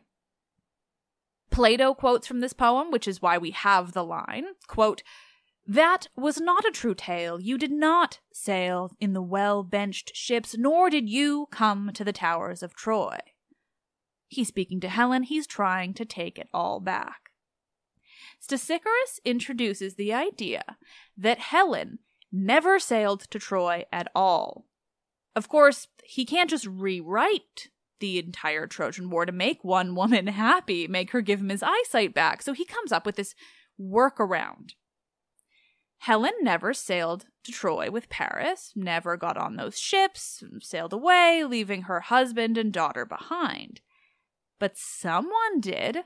Plato 1.52 1.94
quotes 1.94 2.28
from 2.28 2.40
this 2.40 2.54
poem, 2.54 2.90
which 2.90 3.08
is 3.08 3.22
why 3.22 3.38
we 3.38 3.52
have 3.52 3.92
the 3.92 4.04
line, 4.04 4.46
quote, 4.68 5.04
that 5.68 6.08
was 6.16 6.40
not 6.40 6.66
a 6.66 6.72
true 6.72 6.96
tale. 6.96 7.40
You 7.40 7.58
did 7.58 7.72
not 7.72 8.20
sail 8.34 8.92
in 9.00 9.14
the 9.14 9.22
well 9.22 9.64
benched 9.64 10.16
ships, 10.16 10.56
nor 10.58 10.90
did 10.90 11.10
you 11.10 11.48
come 11.52 11.92
to 11.94 12.04
the 12.04 12.14
towers 12.14 12.64
of 12.64 12.76
Troy. 12.76 13.18
He's 14.28 14.48
speaking 14.48 14.80
to 14.82 14.90
Helen, 14.90 15.24
he's 15.24 15.46
trying 15.46 15.94
to 15.96 16.06
take 16.06 16.40
it 16.40 16.48
all 16.54 16.80
back. 16.80 17.32
Stesichorus 18.42 19.20
introduces 19.24 19.96
the 19.96 20.14
idea 20.14 20.78
that 21.18 21.38
Helen 21.38 22.00
never 22.32 22.80
sailed 22.80 23.22
to 23.30 23.40
Troy 23.40 23.86
at 23.92 24.10
all. 24.16 24.66
Of 25.36 25.48
course, 25.48 25.88
he 26.04 26.26
can't 26.26 26.50
just 26.50 26.66
rewrite 26.66 27.70
the 28.00 28.18
entire 28.20 28.68
Trojan 28.68 29.10
War 29.10 29.26
to 29.26 29.32
make 29.32 29.64
one 29.64 29.96
woman 29.96 30.28
happy, 30.28 30.88
make 30.88 31.12
her 31.12 31.22
give 31.22 31.40
him 31.40 31.50
his 31.50 31.64
eyesight 31.64 32.14
back, 32.14 32.42
so 32.42 32.54
he 32.54 32.66
comes 32.66 32.92
up 32.92 33.06
with 33.06 33.16
this 33.16 33.36
workaround. 33.80 34.72
Helen 36.02 36.34
never 36.42 36.74
sailed 36.74 37.28
to 37.44 37.52
Troy 37.52 37.92
with 37.92 38.10
Paris, 38.10 38.74
never 38.76 39.18
got 39.18 39.38
on 39.38 39.56
those 39.56 39.78
ships, 39.78 40.44
sailed 40.60 40.94
away, 40.94 41.44
leaving 41.44 41.84
her 41.84 42.00
husband 42.00 42.58
and 42.58 42.74
daughter 42.74 43.06
behind. 43.06 43.82
But 44.60 44.76
someone 44.76 45.60
did. 45.60 46.00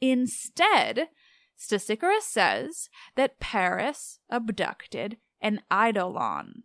Instead, 0.00 1.10
Stesichorus 1.56 2.22
says 2.22 2.88
that 3.14 3.38
Paris 3.38 4.18
abducted 4.28 5.18
an 5.40 5.60
eidolon. 5.72 6.64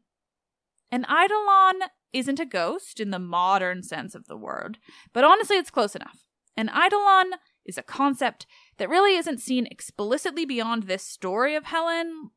An 0.91 1.05
eidolon 1.05 1.87
isn't 2.13 2.39
a 2.39 2.45
ghost 2.45 2.99
in 2.99 3.11
the 3.11 3.19
modern 3.19 3.83
sense 3.83 4.15
of 4.15 4.25
the 4.25 4.37
word, 4.37 4.79
but 5.13 5.23
honestly, 5.23 5.57
it's 5.57 5.69
close 5.69 5.95
enough. 5.95 6.25
An 6.57 6.67
eidolon 6.69 7.33
is 7.63 7.77
a 7.77 7.83
concept 7.83 8.47
that 8.81 8.89
really 8.89 9.15
isn't 9.15 9.39
seen 9.39 9.67
explicitly 9.67 10.43
beyond 10.43 10.83
this 10.83 11.03
story 11.03 11.53
of 11.53 11.65
Helen 11.65 12.31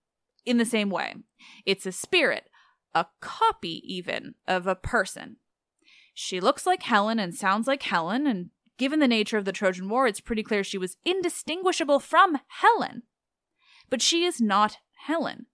in 0.44 0.58
the 0.58 0.66
same 0.66 0.90
way. 0.90 1.14
It's 1.64 1.86
a 1.86 1.90
spirit, 1.90 2.50
a 2.94 3.06
copy 3.22 3.80
even, 3.86 4.34
of 4.46 4.66
a 4.66 4.74
person. 4.74 5.36
She 6.12 6.40
looks 6.40 6.66
like 6.66 6.82
Helen 6.82 7.18
and 7.18 7.34
sounds 7.34 7.66
like 7.66 7.82
Helen, 7.84 8.26
and 8.26 8.50
given 8.76 9.00
the 9.00 9.08
nature 9.08 9.38
of 9.38 9.46
the 9.46 9.52
Trojan 9.52 9.88
War, 9.88 10.06
it's 10.06 10.20
pretty 10.20 10.42
clear 10.42 10.62
she 10.62 10.76
was 10.76 10.98
indistinguishable 11.02 11.98
from 11.98 12.36
Helen. 12.60 13.04
But 13.88 14.02
she 14.02 14.26
is 14.26 14.38
not 14.38 14.76
Helen. 15.06 15.46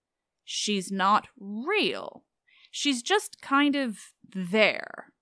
She's 0.44 0.90
not 0.90 1.28
real. 1.38 2.24
She's 2.72 3.00
just 3.00 3.40
kind 3.40 3.76
of 3.76 3.96
there. 4.34 5.12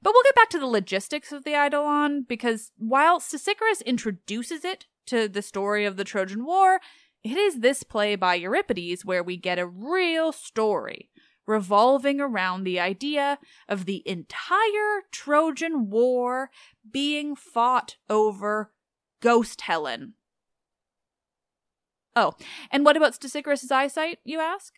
But 0.00 0.12
we'll 0.14 0.22
get 0.24 0.34
back 0.34 0.50
to 0.50 0.58
the 0.58 0.66
logistics 0.66 1.32
of 1.32 1.44
the 1.44 1.54
Eidolon 1.54 2.24
because 2.28 2.70
while 2.76 3.20
Stesichorus 3.20 3.84
introduces 3.84 4.64
it 4.64 4.86
to 5.06 5.28
the 5.28 5.42
story 5.42 5.84
of 5.84 5.96
the 5.96 6.04
Trojan 6.04 6.44
War, 6.44 6.80
it 7.24 7.36
is 7.36 7.60
this 7.60 7.82
play 7.82 8.14
by 8.14 8.34
Euripides 8.34 9.04
where 9.04 9.22
we 9.22 9.36
get 9.36 9.58
a 9.58 9.66
real 9.66 10.32
story 10.32 11.10
revolving 11.46 12.20
around 12.20 12.62
the 12.62 12.78
idea 12.78 13.38
of 13.68 13.86
the 13.86 14.02
entire 14.06 15.02
Trojan 15.10 15.90
War 15.90 16.50
being 16.88 17.34
fought 17.34 17.96
over 18.08 18.72
Ghost 19.20 19.62
Helen. 19.62 20.14
Oh, 22.14 22.34
and 22.70 22.84
what 22.84 22.96
about 22.96 23.14
Stesichorus' 23.14 23.70
eyesight, 23.70 24.18
you 24.24 24.40
ask? 24.40 24.74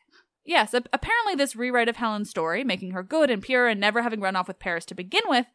Yes, 0.50 0.74
apparently 0.74 1.36
this 1.36 1.54
rewrite 1.54 1.88
of 1.88 1.94
Helen's 1.94 2.28
story, 2.28 2.64
making 2.64 2.90
her 2.90 3.04
good 3.04 3.30
and 3.30 3.40
pure 3.40 3.68
and 3.68 3.78
never 3.78 4.02
having 4.02 4.18
run 4.18 4.34
off 4.34 4.48
with 4.48 4.58
Paris 4.58 4.84
to 4.86 4.96
begin 4.96 5.22
with, 5.28 5.46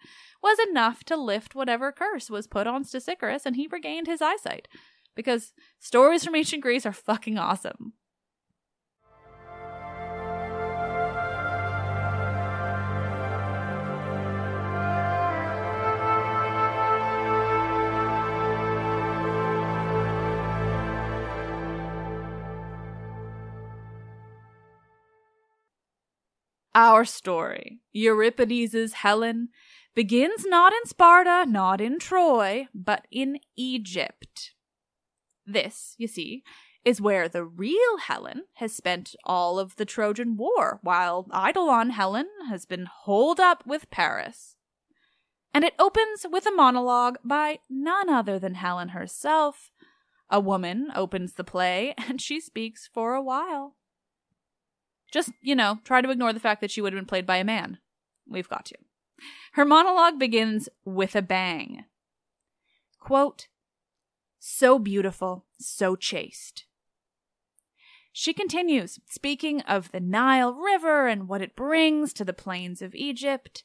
was 0.41 0.57
enough 0.69 1.03
to 1.03 1.17
lift 1.17 1.53
whatever 1.53 1.91
curse 1.91 2.29
was 2.29 2.47
put 2.47 2.65
on 2.65 2.85
Stesichorus 2.85 3.45
and 3.45 3.57
he 3.57 3.67
regained 3.67 4.07
his 4.07 4.21
eyesight. 4.21 4.69
Because 5.13 5.51
stories 5.79 6.23
from 6.23 6.33
ancient 6.33 6.61
Greece 6.61 6.85
are 6.85 6.93
fucking 6.93 7.37
awesome. 7.37 7.91
Our 26.75 27.05
story, 27.05 27.79
Euripides' 27.93 28.93
Helen, 28.95 29.47
begins 29.95 30.45
not 30.45 30.73
in 30.73 30.85
Sparta, 30.85 31.49
not 31.49 31.79
in 31.79 31.99
Troy, 31.99 32.67
but 32.73 33.07
in 33.09 33.39
Egypt. 33.55 34.51
This, 35.45 35.95
you 35.97 36.09
see, 36.09 36.43
is 36.83 36.99
where 36.99 37.29
the 37.29 37.45
real 37.45 37.97
Helen 38.05 38.43
has 38.55 38.75
spent 38.75 39.15
all 39.23 39.57
of 39.57 39.77
the 39.77 39.85
Trojan 39.85 40.35
War, 40.35 40.79
while 40.83 41.27
Eidolon 41.33 41.91
Helen 41.91 42.27
has 42.49 42.65
been 42.65 42.87
holed 42.87 43.39
up 43.39 43.65
with 43.65 43.89
Paris. 43.89 44.57
And 45.53 45.63
it 45.63 45.75
opens 45.79 46.25
with 46.29 46.45
a 46.45 46.51
monologue 46.51 47.19
by 47.23 47.59
none 47.69 48.09
other 48.09 48.37
than 48.37 48.55
Helen 48.55 48.89
herself. 48.89 49.71
A 50.29 50.41
woman 50.41 50.91
opens 50.93 51.35
the 51.35 51.45
play, 51.45 51.93
and 52.09 52.19
she 52.19 52.41
speaks 52.41 52.89
for 52.93 53.13
a 53.13 53.21
while. 53.21 53.77
Just, 55.11 55.31
you 55.41 55.55
know, 55.55 55.79
try 55.83 56.01
to 56.01 56.09
ignore 56.09 56.33
the 56.33 56.39
fact 56.39 56.61
that 56.61 56.71
she 56.71 56.81
would 56.81 56.93
have 56.93 56.99
been 56.99 57.07
played 57.07 57.25
by 57.25 57.37
a 57.37 57.43
man. 57.43 57.79
We've 58.27 58.49
got 58.49 58.65
to. 58.65 58.75
Her 59.53 59.65
monologue 59.65 60.19
begins 60.19 60.67
with 60.83 61.15
a 61.15 61.21
bang. 61.21 61.85
Quote, 62.99 63.47
so 64.39 64.77
beautiful, 64.77 65.45
so 65.57 65.95
chaste. 65.95 66.65
She 68.11 68.33
continues, 68.33 68.99
speaking 69.07 69.61
of 69.61 69.91
the 69.91 69.99
Nile 69.99 70.53
River 70.53 71.07
and 71.07 71.27
what 71.27 71.41
it 71.41 71.55
brings 71.55 72.13
to 72.13 72.23
the 72.23 72.33
plains 72.33 72.81
of 72.81 72.95
Egypt. 72.95 73.63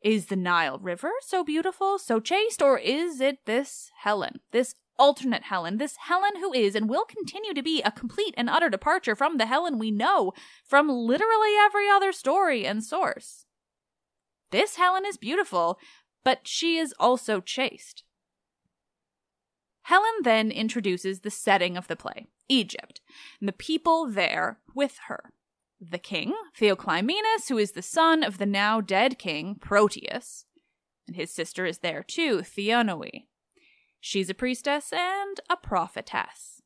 Is 0.00 0.26
the 0.26 0.36
Nile 0.36 0.78
River 0.78 1.12
so 1.20 1.44
beautiful, 1.44 1.98
so 1.98 2.18
chaste, 2.18 2.60
or 2.60 2.78
is 2.78 3.20
it 3.20 3.44
this 3.46 3.90
Helen, 3.98 4.40
this 4.50 4.74
alternate 4.98 5.44
Helen, 5.44 5.78
this 5.78 5.96
Helen 5.96 6.36
who 6.36 6.52
is 6.52 6.74
and 6.74 6.88
will 6.88 7.04
continue 7.04 7.54
to 7.54 7.62
be 7.62 7.82
a 7.82 7.90
complete 7.90 8.34
and 8.36 8.48
utter 8.48 8.68
departure 8.68 9.16
from 9.16 9.36
the 9.36 9.46
Helen 9.46 9.78
we 9.78 9.90
know 9.90 10.32
from 10.64 10.88
literally 10.88 11.54
every 11.60 11.88
other 11.88 12.12
story 12.12 12.66
and 12.66 12.84
source. 12.84 13.46
This 14.50 14.76
Helen 14.76 15.04
is 15.06 15.16
beautiful, 15.16 15.78
but 16.24 16.46
she 16.46 16.76
is 16.76 16.94
also 16.98 17.40
chaste. 17.40 18.04
Helen 19.82 20.22
then 20.22 20.50
introduces 20.50 21.20
the 21.20 21.30
setting 21.30 21.76
of 21.76 21.88
the 21.88 21.96
play, 21.96 22.26
Egypt, 22.48 23.00
and 23.40 23.48
the 23.48 23.52
people 23.52 24.06
there 24.08 24.58
with 24.74 24.98
her. 25.08 25.32
The 25.80 25.98
king, 25.98 26.34
Theoclymenus, 26.56 27.48
who 27.48 27.58
is 27.58 27.72
the 27.72 27.82
son 27.82 28.22
of 28.22 28.38
the 28.38 28.46
now 28.46 28.80
dead 28.80 29.18
king, 29.18 29.56
Proteus, 29.60 30.44
and 31.08 31.16
his 31.16 31.34
sister 31.34 31.66
is 31.66 31.78
there 31.78 32.04
too, 32.06 32.38
Theonoe. 32.38 33.24
She's 34.04 34.28
a 34.28 34.34
priestess 34.34 34.92
and 34.92 35.38
a 35.48 35.56
prophetess. 35.56 36.60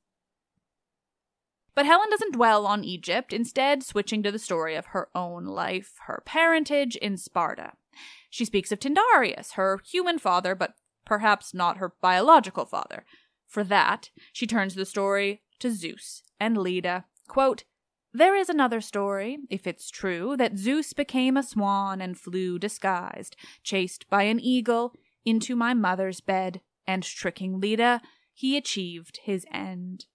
But 1.75 1.85
Helen 1.85 2.09
doesn't 2.09 2.33
dwell 2.33 2.67
on 2.67 2.83
Egypt, 2.83 3.35
instead, 3.35 3.83
switching 3.83 4.23
to 4.23 4.33
the 4.33 4.39
story 4.39 4.75
of 4.75 4.87
her 4.87 5.11
own 5.15 5.45
life, 5.45 5.93
her 6.07 6.23
parentage 6.25 6.97
in 6.97 7.19
Sparta. 7.19 7.75
She 8.31 8.47
speaks 8.47 8.73
of 8.73 8.81
Tyndareus, 8.81 9.53
her 9.53 9.79
human 9.87 10.19
father, 10.19 10.55
but 10.55 10.77
perhaps 11.05 11.53
not 11.53 11.77
her 11.77 11.93
biological 12.01 12.65
father. 12.65 13.05
For 13.47 13.63
that, 13.65 14.09
she 14.33 14.47
turns 14.47 14.75
the 14.75 14.87
story 14.87 15.43
to 15.59 15.71
Zeus 15.71 16.23
and 16.41 16.57
Leda. 16.57 17.05
Quote, 17.29 17.65
there 18.15 18.35
is 18.35 18.49
another 18.49 18.81
story, 18.81 19.41
if 19.51 19.67
it's 19.67 19.91
true, 19.91 20.39
that 20.39 20.57
Zeus 20.57 20.95
became 20.95 21.37
a 21.37 21.43
swan 21.43 22.01
and 22.01 22.19
flew 22.19 22.59
disguised, 22.59 23.37
chased 23.63 24.09
by 24.09 24.23
an 24.23 24.41
eagle, 24.41 24.95
into 25.27 25.55
my 25.55 25.75
mother's 25.75 26.21
bed 26.21 26.63
and 26.87 27.03
tricking 27.03 27.61
Leda, 27.61 28.01
he 28.33 28.57
achieved 28.57 29.21
his 29.23 29.47
end. 29.53 30.07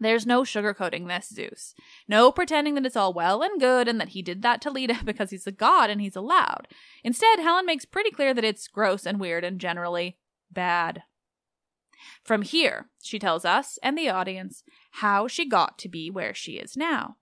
There's 0.00 0.26
no 0.26 0.42
sugarcoating 0.42 1.08
this, 1.08 1.28
Zeus. 1.28 1.74
No 2.06 2.30
pretending 2.30 2.74
that 2.74 2.86
it's 2.86 2.96
all 2.96 3.12
well 3.12 3.42
and 3.42 3.60
good 3.60 3.88
and 3.88 4.00
that 4.00 4.10
he 4.10 4.22
did 4.22 4.42
that 4.42 4.60
to 4.62 4.70
Leda 4.70 5.00
because 5.04 5.30
he's 5.30 5.46
a 5.46 5.52
god 5.52 5.90
and 5.90 6.00
he's 6.00 6.16
allowed. 6.16 6.68
Instead, 7.02 7.40
Helen 7.40 7.66
makes 7.66 7.84
pretty 7.84 8.10
clear 8.10 8.32
that 8.34 8.44
it's 8.44 8.68
gross 8.68 9.06
and 9.06 9.18
weird 9.20 9.44
and 9.44 9.60
generally 9.60 10.18
bad. 10.50 11.02
From 12.22 12.42
here, 12.42 12.90
she 13.02 13.18
tells 13.18 13.44
us 13.44 13.78
and 13.82 13.98
the 13.98 14.08
audience 14.08 14.62
how 14.92 15.26
she 15.26 15.48
got 15.48 15.78
to 15.78 15.88
be 15.88 16.10
where 16.10 16.34
she 16.34 16.52
is 16.52 16.76
now. 16.76 17.16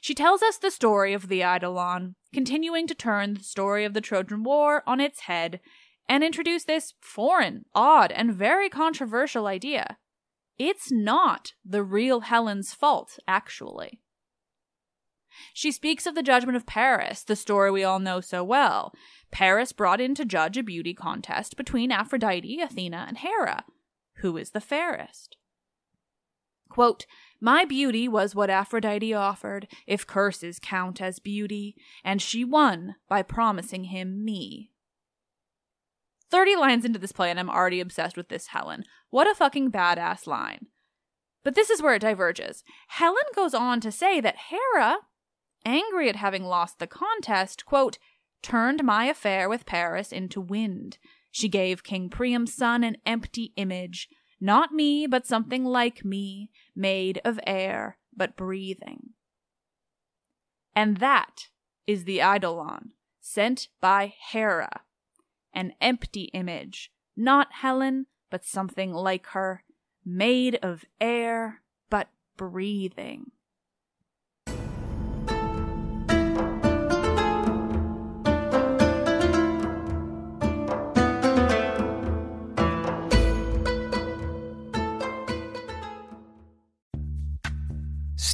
She 0.00 0.14
tells 0.14 0.42
us 0.42 0.58
the 0.58 0.72
story 0.72 1.12
of 1.12 1.28
the 1.28 1.42
Eidolon, 1.42 2.16
continuing 2.32 2.88
to 2.88 2.96
turn 2.96 3.34
the 3.34 3.44
story 3.44 3.84
of 3.84 3.94
the 3.94 4.00
Trojan 4.00 4.42
War 4.42 4.82
on 4.88 5.00
its 5.00 5.20
head 5.20 5.60
and 6.08 6.24
introduce 6.24 6.64
this 6.64 6.94
foreign, 7.00 7.64
odd, 7.74 8.10
and 8.12 8.34
very 8.34 8.68
controversial 8.68 9.46
idea. 9.46 9.98
It's 10.58 10.90
not 10.90 11.52
the 11.64 11.82
real 11.82 12.20
Helen's 12.20 12.74
fault, 12.74 13.18
actually. 13.28 14.00
She 15.52 15.70
speaks 15.70 16.06
of 16.06 16.14
the 16.14 16.22
judgment 16.22 16.56
of 16.56 16.66
Paris, 16.66 17.22
the 17.22 17.36
story 17.36 17.70
we 17.70 17.84
all 17.84 18.00
know 18.00 18.20
so 18.20 18.42
well. 18.42 18.92
Paris 19.30 19.72
brought 19.72 20.00
in 20.00 20.14
to 20.16 20.24
judge 20.24 20.56
a 20.56 20.62
beauty 20.62 20.94
contest 20.94 21.56
between 21.56 21.92
Aphrodite, 21.92 22.60
Athena, 22.60 23.04
and 23.06 23.18
Hera. 23.18 23.64
Who 24.16 24.36
is 24.36 24.50
the 24.50 24.60
fairest? 24.60 25.36
Quote, 26.68 27.06
My 27.40 27.64
beauty 27.64 28.08
was 28.08 28.34
what 28.34 28.50
Aphrodite 28.50 29.14
offered, 29.14 29.68
if 29.86 30.06
curses 30.06 30.58
count 30.60 31.00
as 31.00 31.18
beauty, 31.18 31.76
and 32.04 32.20
she 32.20 32.44
won 32.44 32.96
by 33.08 33.22
promising 33.22 33.84
him 33.84 34.24
me. 34.24 34.72
30 36.30 36.56
lines 36.56 36.84
into 36.84 36.98
this 36.98 37.12
play, 37.12 37.30
and 37.30 37.38
I'm 37.38 37.50
already 37.50 37.80
obsessed 37.80 38.16
with 38.16 38.28
this 38.28 38.48
Helen. 38.48 38.84
What 39.10 39.28
a 39.28 39.34
fucking 39.34 39.70
badass 39.70 40.26
line. 40.26 40.66
But 41.44 41.54
this 41.54 41.70
is 41.70 41.80
where 41.80 41.94
it 41.94 42.02
diverges. 42.02 42.62
Helen 42.88 43.24
goes 43.34 43.54
on 43.54 43.80
to 43.80 43.92
say 43.92 44.20
that 44.20 44.36
Hera, 44.50 44.98
angry 45.64 46.08
at 46.08 46.16
having 46.16 46.44
lost 46.44 46.78
the 46.78 46.86
contest, 46.86 47.64
quote, 47.64 47.98
turned 48.42 48.84
my 48.84 49.06
affair 49.06 49.48
with 49.48 49.66
Paris 49.66 50.12
into 50.12 50.40
wind. 50.40 50.98
She 51.30 51.48
gave 51.48 51.84
King 51.84 52.08
Priam's 52.08 52.54
son 52.54 52.84
an 52.84 52.96
empty 53.06 53.52
image, 53.56 54.08
not 54.40 54.72
me, 54.72 55.06
but 55.06 55.26
something 55.26 55.64
like 55.64 56.04
me, 56.04 56.50
made 56.74 57.20
of 57.24 57.40
air, 57.46 57.98
but 58.16 58.36
breathing. 58.36 59.10
And 60.74 60.98
that 60.98 61.48
is 61.86 62.04
the 62.04 62.20
Eidolon, 62.20 62.90
sent 63.20 63.68
by 63.80 64.14
Hera. 64.30 64.82
An 65.54 65.72
empty 65.80 66.24
image, 66.34 66.92
not 67.16 67.52
Helen, 67.52 68.06
but 68.30 68.44
something 68.44 68.92
like 68.92 69.28
her, 69.28 69.64
made 70.04 70.58
of 70.62 70.84
air, 71.00 71.62
but 71.90 72.08
breathing. 72.36 73.32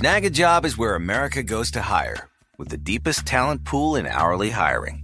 Snagajob 0.05 0.67
is 0.67 0.77
where 0.77 0.97
America 0.97 1.43
goes 1.43 1.71
to 1.71 1.81
hire, 1.81 2.29
with 2.59 2.69
the 2.69 2.77
deepest 2.77 3.25
talent 3.25 3.65
pool 3.65 3.97
in 3.97 4.07
hourly 4.07 4.51
hiring. 4.51 5.04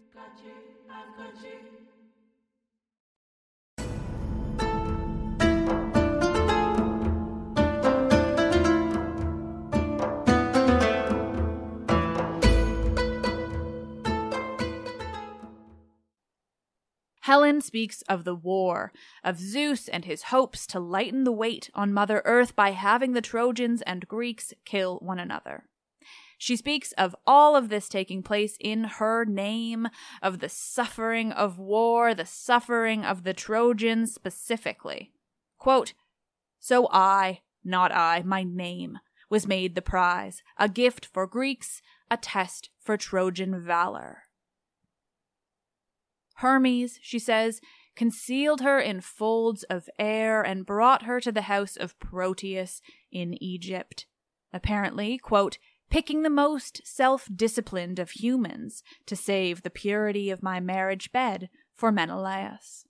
Helen 17.31 17.61
speaks 17.61 18.01
of 18.09 18.25
the 18.25 18.35
war, 18.35 18.91
of 19.23 19.39
Zeus 19.39 19.87
and 19.87 20.03
his 20.03 20.23
hopes 20.23 20.67
to 20.67 20.81
lighten 20.81 21.23
the 21.23 21.31
weight 21.31 21.69
on 21.73 21.93
Mother 21.93 22.21
Earth 22.25 22.57
by 22.57 22.71
having 22.71 23.13
the 23.13 23.21
Trojans 23.21 23.81
and 23.83 24.05
Greeks 24.05 24.53
kill 24.65 24.97
one 24.97 25.17
another. 25.17 25.63
She 26.37 26.57
speaks 26.57 26.91
of 26.97 27.15
all 27.25 27.55
of 27.55 27.69
this 27.69 27.87
taking 27.87 28.21
place 28.21 28.57
in 28.59 28.83
her 28.83 29.23
name, 29.23 29.87
of 30.21 30.39
the 30.39 30.49
suffering 30.49 31.31
of 31.31 31.57
war, 31.57 32.13
the 32.13 32.25
suffering 32.25 33.05
of 33.05 33.23
the 33.23 33.33
Trojans 33.33 34.13
specifically. 34.13 35.13
Quote, 35.57 35.93
So 36.59 36.89
I, 36.91 37.43
not 37.63 37.93
I, 37.93 38.23
my 38.25 38.43
name, 38.43 38.99
was 39.29 39.47
made 39.47 39.75
the 39.75 39.81
prize, 39.81 40.43
a 40.57 40.67
gift 40.67 41.05
for 41.05 41.25
Greeks, 41.27 41.81
a 42.09 42.17
test 42.17 42.71
for 42.77 42.97
Trojan 42.97 43.63
valor. 43.63 44.23
Hermes, 46.41 46.99
she 47.01 47.19
says, 47.19 47.61
concealed 47.95 48.61
her 48.61 48.79
in 48.79 49.01
folds 49.01 49.63
of 49.63 49.89
air 49.99 50.41
and 50.41 50.65
brought 50.65 51.03
her 51.03 51.19
to 51.19 51.31
the 51.31 51.43
house 51.43 51.75
of 51.75 51.99
Proteus 51.99 52.81
in 53.11 53.41
Egypt. 53.41 54.07
Apparently, 54.51 55.17
quote, 55.17 55.59
picking 55.91 56.23
the 56.23 56.29
most 56.29 56.81
self 56.83 57.27
disciplined 57.33 57.99
of 57.99 58.11
humans 58.11 58.81
to 59.05 59.15
save 59.15 59.61
the 59.61 59.69
purity 59.69 60.29
of 60.31 60.41
my 60.41 60.59
marriage 60.59 61.11
bed 61.11 61.49
for 61.75 61.91
Menelaus. 61.91 62.85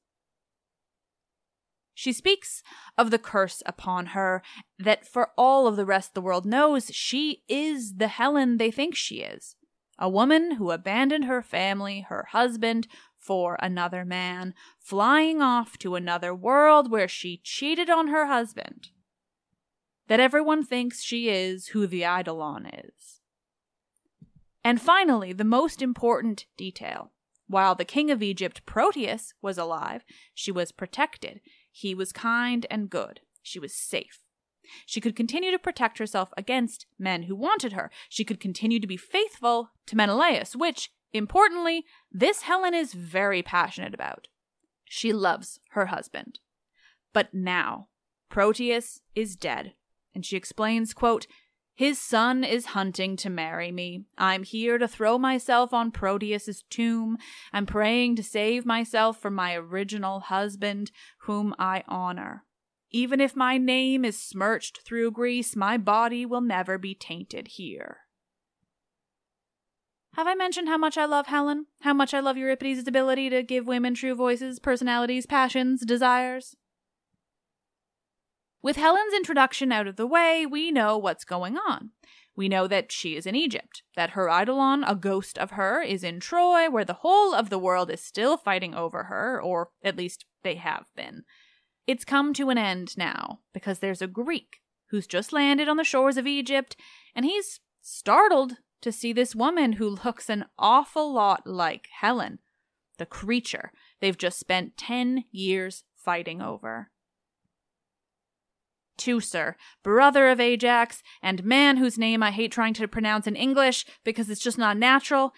She 1.93 2.13
speaks 2.13 2.63
of 2.97 3.11
the 3.11 3.19
curse 3.19 3.61
upon 3.65 4.07
her 4.07 4.41
that 4.79 5.05
for 5.05 5.31
all 5.37 5.67
of 5.67 5.75
the 5.75 5.85
rest 5.85 6.13
the 6.13 6.21
world 6.21 6.45
knows 6.45 6.89
she 6.93 7.43
is 7.49 7.95
the 7.95 8.07
Helen 8.07 8.57
they 8.57 8.71
think 8.71 8.95
she 8.95 9.17
is. 9.17 9.55
A 9.99 10.09
woman 10.09 10.55
who 10.55 10.71
abandoned 10.71 11.25
her 11.25 11.43
family, 11.43 12.07
her 12.09 12.27
husband, 12.31 12.87
for 13.21 13.55
another 13.61 14.03
man, 14.03 14.53
flying 14.79 15.41
off 15.41 15.77
to 15.77 15.95
another 15.95 16.33
world 16.33 16.89
where 16.89 17.07
she 17.07 17.39
cheated 17.43 17.89
on 17.89 18.07
her 18.07 18.25
husband. 18.25 18.89
That 20.07 20.19
everyone 20.19 20.65
thinks 20.65 21.03
she 21.03 21.29
is 21.29 21.67
who 21.67 21.87
the 21.87 22.03
Eidolon 22.03 22.65
is. 22.65 23.21
And 24.63 24.81
finally, 24.81 25.33
the 25.33 25.43
most 25.43 25.81
important 25.81 26.47
detail. 26.57 27.11
While 27.47 27.75
the 27.75 27.85
king 27.85 28.11
of 28.11 28.23
Egypt, 28.23 28.65
Proteus, 28.65 29.33
was 29.41 29.57
alive, 29.57 30.03
she 30.33 30.51
was 30.51 30.71
protected. 30.71 31.41
He 31.71 31.93
was 31.93 32.11
kind 32.11 32.65
and 32.69 32.89
good. 32.89 33.21
She 33.41 33.59
was 33.59 33.73
safe. 33.73 34.19
She 34.85 35.01
could 35.01 35.15
continue 35.15 35.51
to 35.51 35.59
protect 35.59 35.97
herself 35.97 36.31
against 36.37 36.85
men 36.97 37.23
who 37.23 37.35
wanted 37.35 37.73
her. 37.73 37.91
She 38.09 38.23
could 38.23 38.39
continue 38.39 38.79
to 38.79 38.87
be 38.87 38.97
faithful 38.97 39.71
to 39.87 39.95
Menelaus, 39.95 40.55
which, 40.55 40.91
importantly, 41.13 41.85
this 42.11 42.43
Helen 42.43 42.73
is 42.73 42.93
very 42.93 43.41
passionate 43.41 43.93
about. 43.93 44.27
She 44.85 45.13
loves 45.13 45.59
her 45.71 45.87
husband. 45.87 46.39
But 47.13 47.33
now, 47.33 47.87
Proteus 48.29 49.01
is 49.15 49.35
dead, 49.35 49.73
and 50.15 50.25
she 50.25 50.37
explains, 50.37 50.93
quote, 50.93 51.27
his 51.73 51.97
son 51.97 52.43
is 52.43 52.67
hunting 52.67 53.15
to 53.17 53.29
marry 53.29 53.71
me. 53.71 54.03
I'm 54.17 54.43
here 54.43 54.77
to 54.77 54.87
throw 54.87 55.17
myself 55.17 55.73
on 55.73 55.91
Proteus's 55.91 56.63
tomb. 56.69 57.17
I'm 57.51 57.65
praying 57.65 58.17
to 58.17 58.23
save 58.23 58.65
myself 58.65 59.19
from 59.19 59.33
my 59.33 59.55
original 59.55 60.19
husband, 60.19 60.91
whom 61.21 61.55
I 61.57 61.83
honor. 61.87 62.45
Even 62.91 63.21
if 63.21 63.35
my 63.35 63.57
name 63.57 64.03
is 64.03 64.21
smirched 64.21 64.81
through 64.85 65.11
Greece, 65.11 65.55
my 65.55 65.77
body 65.77 66.25
will 66.25 66.41
never 66.41 66.77
be 66.77 66.93
tainted 66.93 67.47
here. 67.47 67.99
Have 70.15 70.27
I 70.27 70.35
mentioned 70.35 70.67
how 70.67 70.77
much 70.77 70.97
I 70.97 71.05
love 71.05 71.27
Helen? 71.27 71.67
How 71.81 71.93
much 71.93 72.13
I 72.13 72.19
love 72.19 72.37
Euripides' 72.37 72.87
ability 72.87 73.29
to 73.29 73.43
give 73.43 73.65
women 73.65 73.93
true 73.93 74.13
voices, 74.13 74.59
personalities, 74.59 75.25
passions, 75.25 75.85
desires? 75.85 76.55
With 78.61 78.75
Helen's 78.75 79.13
introduction 79.13 79.71
out 79.71 79.87
of 79.87 79.95
the 79.95 80.05
way, 80.05 80.45
we 80.45 80.69
know 80.69 80.97
what's 80.97 81.23
going 81.23 81.57
on. 81.57 81.91
We 82.35 82.49
know 82.49 82.67
that 82.67 82.91
she 82.91 83.15
is 83.15 83.25
in 83.25 83.35
Egypt, 83.35 83.83
that 83.95 84.11
her 84.11 84.29
Eidolon, 84.29 84.83
a 84.83 84.95
ghost 84.95 85.37
of 85.37 85.51
her, 85.51 85.81
is 85.81 86.03
in 86.03 86.19
Troy, 86.19 86.69
where 86.69 86.85
the 86.85 86.99
whole 87.01 87.33
of 87.33 87.49
the 87.49 87.59
world 87.59 87.89
is 87.89 88.01
still 88.01 88.37
fighting 88.37 88.75
over 88.75 89.05
her, 89.05 89.41
or 89.41 89.69
at 89.83 89.97
least 89.97 90.25
they 90.43 90.55
have 90.55 90.85
been. 90.95 91.23
It's 91.87 92.05
come 92.05 92.33
to 92.33 92.49
an 92.49 92.57
end 92.57 92.97
now, 92.97 93.39
because 93.53 93.79
there's 93.79 94.01
a 94.01 94.07
Greek 94.07 94.57
who's 94.89 95.07
just 95.07 95.33
landed 95.33 95.67
on 95.67 95.77
the 95.77 95.83
shores 95.83 96.17
of 96.17 96.27
Egypt, 96.27 96.75
and 97.15 97.25
he's 97.25 97.61
startled 97.81 98.57
to 98.81 98.91
see 98.91 99.13
this 99.13 99.35
woman 99.35 99.73
who 99.73 99.97
looks 100.03 100.29
an 100.29 100.45
awful 100.57 101.13
lot 101.13 101.45
like 101.45 101.87
Helen, 101.99 102.39
the 102.97 103.05
creature 103.05 103.71
they've 103.99 104.17
just 104.17 104.39
spent 104.39 104.77
10 104.77 105.25
years 105.31 105.83
fighting 105.95 106.41
over. 106.41 106.89
Teucer, 108.97 109.55
brother 109.83 110.29
of 110.29 110.39
Ajax, 110.39 111.01
and 111.21 111.43
man 111.43 111.77
whose 111.77 111.97
name 111.97 112.21
I 112.21 112.31
hate 112.31 112.51
trying 112.51 112.73
to 112.75 112.87
pronounce 112.87 113.25
in 113.25 113.35
English 113.35 113.85
because 114.03 114.29
it's 114.29 114.43
just 114.43 114.57
not 114.57 114.77
natural, 114.77 115.33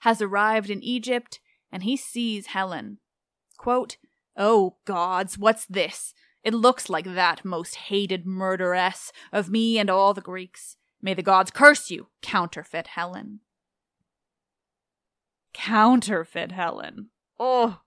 has 0.00 0.22
arrived 0.22 0.70
in 0.70 0.82
Egypt, 0.82 1.40
and 1.72 1.82
he 1.82 1.96
sees 1.96 2.46
Helen. 2.46 2.98
Quote, 3.58 3.96
Oh 4.36 4.76
gods, 4.84 5.36
what's 5.36 5.66
this? 5.66 6.14
It 6.42 6.54
looks 6.54 6.88
like 6.88 7.04
that 7.04 7.44
most 7.44 7.74
hated 7.74 8.26
murderess 8.26 9.12
of 9.32 9.50
me 9.50 9.78
and 9.78 9.90
all 9.90 10.14
the 10.14 10.20
Greeks. 10.20 10.76
May 11.02 11.14
the 11.14 11.22
gods 11.22 11.50
curse 11.50 11.90
you, 11.90 12.08
counterfeit 12.22 12.88
Helen. 12.88 13.40
Counterfeit 15.52 16.52
Helen. 16.52 17.10
Oh, 17.38 17.80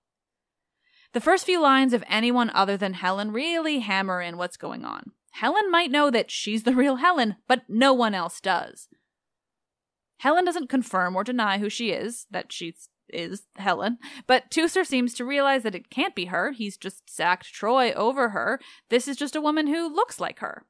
the 1.13 1.21
first 1.21 1.45
few 1.45 1.61
lines 1.61 1.93
of 1.93 2.03
anyone 2.09 2.49
other 2.55 2.75
than 2.75 2.93
Helen 2.93 3.31
really 3.31 3.79
hammer 3.79 4.19
in 4.19 4.35
what's 4.35 4.57
going 4.57 4.83
on. 4.83 5.11
Helen 5.33 5.71
might 5.71 5.91
know 5.91 6.09
that 6.09 6.31
she's 6.31 6.63
the 6.63 6.75
real 6.75 6.97
Helen, 6.97 7.35
but 7.47 7.61
no 7.69 7.93
one 7.93 8.15
else 8.15 8.41
does. 8.41 8.87
Helen 10.17 10.43
doesn't 10.43 10.69
confirm 10.69 11.15
or 11.15 11.23
deny 11.23 11.59
who 11.59 11.69
she 11.69 11.91
is, 11.91 12.25
that 12.31 12.51
she 12.51 12.73
is 13.09 13.43
Helen, 13.57 13.99
but 14.25 14.49
Teucer 14.49 14.85
seems 14.85 15.13
to 15.13 15.25
realize 15.25 15.61
that 15.63 15.75
it 15.75 15.91
can't 15.91 16.15
be 16.15 16.25
her. 16.25 16.51
He's 16.51 16.77
just 16.77 17.07
sacked 17.07 17.53
Troy 17.53 17.91
over 17.93 18.29
her. 18.29 18.59
This 18.89 19.07
is 19.07 19.17
just 19.17 19.35
a 19.35 19.41
woman 19.41 19.67
who 19.67 19.93
looks 19.93 20.19
like 20.19 20.39
her. 20.39 20.65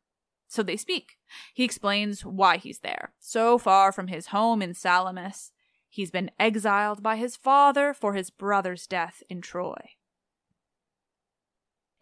So 0.54 0.62
they 0.62 0.78
speak. 0.78 1.18
He 1.52 1.64
explains 1.64 2.24
why 2.24 2.58
he's 2.58 2.82
there. 2.82 3.14
So 3.20 3.58
far 3.58 3.92
from 3.92 4.10
his 4.10 4.28
home 4.28 4.62
in 4.62 4.76
Salamis, 4.76 5.52
he's 5.90 6.12
been 6.12 6.30
exiled 6.40 7.02
by 7.02 7.16
his 7.16 7.36
father 7.36 7.92
for 7.92 8.14
his 8.14 8.30
brother's 8.30 8.86
death 8.86 9.24
in 9.32 9.42
Troy. 9.42 9.94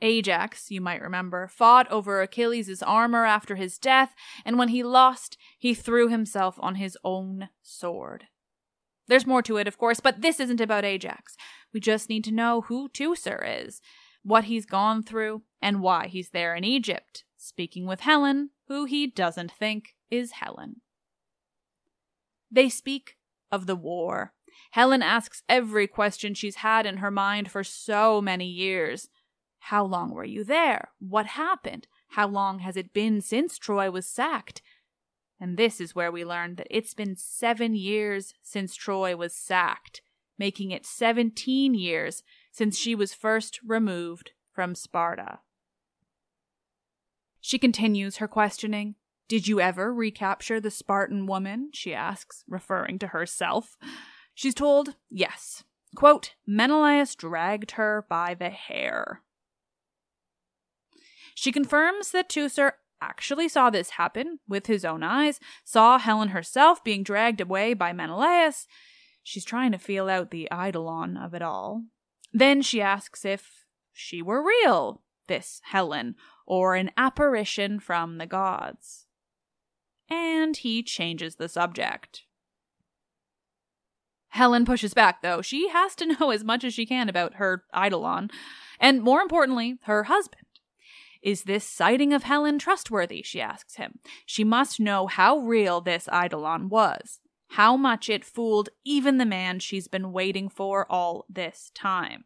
Ajax, 0.01 0.69
you 0.69 0.81
might 0.81 1.01
remember, 1.01 1.47
fought 1.47 1.89
over 1.89 2.21
Achilles' 2.21 2.83
armor 2.83 3.23
after 3.23 3.55
his 3.55 3.77
death, 3.77 4.13
and 4.43 4.59
when 4.59 4.67
he 4.67 4.83
lost, 4.83 5.37
he 5.57 5.73
threw 5.73 6.09
himself 6.09 6.57
on 6.59 6.75
his 6.75 6.97
own 7.05 7.47
sword. 7.61 8.25
There's 9.07 9.25
more 9.25 9.43
to 9.43 9.55
it, 9.55 9.67
of 9.69 9.77
course, 9.77 10.01
but 10.01 10.21
this 10.21 10.41
isn't 10.41 10.59
about 10.59 10.83
Ajax. 10.83 11.37
We 11.73 11.79
just 11.79 12.09
need 12.09 12.25
to 12.25 12.33
know 12.33 12.61
who 12.67 12.89
Teucer 12.89 13.41
is, 13.65 13.79
what 14.23 14.45
he's 14.45 14.65
gone 14.65 15.03
through, 15.03 15.43
and 15.61 15.81
why 15.81 16.07
he's 16.07 16.29
there 16.29 16.55
in 16.55 16.63
Egypt, 16.63 17.23
speaking 17.37 17.85
with 17.85 18.01
Helen, 18.01 18.51
who 18.67 18.85
he 18.85 19.07
doesn't 19.07 19.51
think 19.51 19.95
is 20.09 20.33
Helen. 20.33 20.81
They 22.51 22.69
speak 22.69 23.17
of 23.51 23.65
the 23.65 23.75
war. 23.75 24.33
Helen 24.71 25.01
asks 25.01 25.43
every 25.49 25.87
question 25.87 26.33
she's 26.33 26.57
had 26.57 26.85
in 26.85 26.97
her 26.97 27.11
mind 27.11 27.49
for 27.49 27.63
so 27.63 28.21
many 28.21 28.45
years. 28.45 29.09
How 29.59 29.83
long 29.83 30.13
were 30.13 30.25
you 30.25 30.43
there? 30.43 30.89
What 30.99 31.27
happened? 31.27 31.87
How 32.09 32.27
long 32.27 32.59
has 32.59 32.75
it 32.75 32.93
been 32.93 33.21
since 33.21 33.57
Troy 33.57 33.89
was 33.89 34.07
sacked? 34.07 34.61
And 35.39 35.57
this 35.57 35.81
is 35.81 35.95
where 35.95 36.11
we 36.11 36.23
learn 36.23 36.55
that 36.55 36.67
it's 36.69 36.93
been 36.93 37.15
seven 37.15 37.73
years 37.75 38.33
since 38.43 38.75
Troy 38.75 39.15
was 39.15 39.33
sacked, 39.33 40.01
making 40.37 40.71
it 40.71 40.85
17 40.85 41.73
years 41.73 42.21
since 42.51 42.77
she 42.77 42.93
was 42.93 43.13
first 43.13 43.59
removed 43.65 44.31
from 44.53 44.75
Sparta. 44.75 45.39
She 47.39 47.57
continues 47.57 48.17
her 48.17 48.27
questioning. 48.27 48.95
Did 49.27 49.47
you 49.47 49.59
ever 49.59 49.93
recapture 49.93 50.59
the 50.59 50.69
Spartan 50.69 51.25
woman? 51.25 51.69
she 51.73 51.93
asks, 51.93 52.43
referring 52.47 52.99
to 52.99 53.07
herself. 53.07 53.77
She's 54.35 54.53
told, 54.53 54.95
yes. 55.09 55.63
Quote, 55.95 56.35
Menelaus 56.45 57.15
dragged 57.15 57.71
her 57.71 58.05
by 58.09 58.33
the 58.33 58.49
hair. 58.49 59.23
She 61.33 61.51
confirms 61.51 62.11
that 62.11 62.29
Teucer 62.29 62.73
actually 63.01 63.49
saw 63.49 63.69
this 63.69 63.91
happen 63.91 64.39
with 64.47 64.67
his 64.67 64.85
own 64.85 65.01
eyes, 65.01 65.39
saw 65.63 65.97
Helen 65.97 66.29
herself 66.29 66.83
being 66.83 67.03
dragged 67.03 67.41
away 67.41 67.73
by 67.73 67.93
Menelaus. 67.93 68.67
She's 69.23 69.45
trying 69.45 69.71
to 69.71 69.77
feel 69.77 70.09
out 70.09 70.31
the 70.31 70.47
eidolon 70.51 71.17
of 71.17 71.33
it 71.33 71.41
all. 71.41 71.83
Then 72.33 72.61
she 72.61 72.81
asks 72.81 73.25
if 73.25 73.65
she 73.93 74.21
were 74.21 74.45
real, 74.45 75.01
this 75.27 75.61
Helen, 75.65 76.15
or 76.45 76.75
an 76.75 76.91
apparition 76.97 77.79
from 77.79 78.17
the 78.17 78.25
gods. 78.25 79.05
And 80.09 80.57
he 80.57 80.83
changes 80.83 81.35
the 81.35 81.49
subject. 81.49 82.23
Helen 84.29 84.65
pushes 84.65 84.93
back, 84.93 85.21
though. 85.21 85.41
She 85.41 85.69
has 85.69 85.95
to 85.95 86.05
know 86.19 86.31
as 86.31 86.43
much 86.43 86.63
as 86.63 86.73
she 86.73 86.85
can 86.85 87.09
about 87.09 87.35
her 87.35 87.63
eidolon, 87.75 88.29
and 88.79 89.01
more 89.01 89.21
importantly, 89.21 89.77
her 89.83 90.03
husband. 90.03 90.45
Is 91.21 91.43
this 91.43 91.63
sighting 91.63 92.13
of 92.13 92.23
Helen 92.23 92.57
trustworthy? 92.57 93.21
She 93.21 93.39
asks 93.39 93.75
him. 93.75 93.99
She 94.25 94.43
must 94.43 94.79
know 94.79 95.05
how 95.05 95.37
real 95.37 95.79
this 95.79 96.09
Eidolon 96.11 96.67
was, 96.67 97.19
how 97.51 97.75
much 97.75 98.09
it 98.09 98.23
fooled 98.23 98.69
even 98.85 99.17
the 99.17 99.25
man 99.25 99.59
she's 99.59 99.87
been 99.87 100.13
waiting 100.13 100.47
for 100.47 100.89
all 100.89 101.25
this 101.29 101.69
time. 101.75 102.23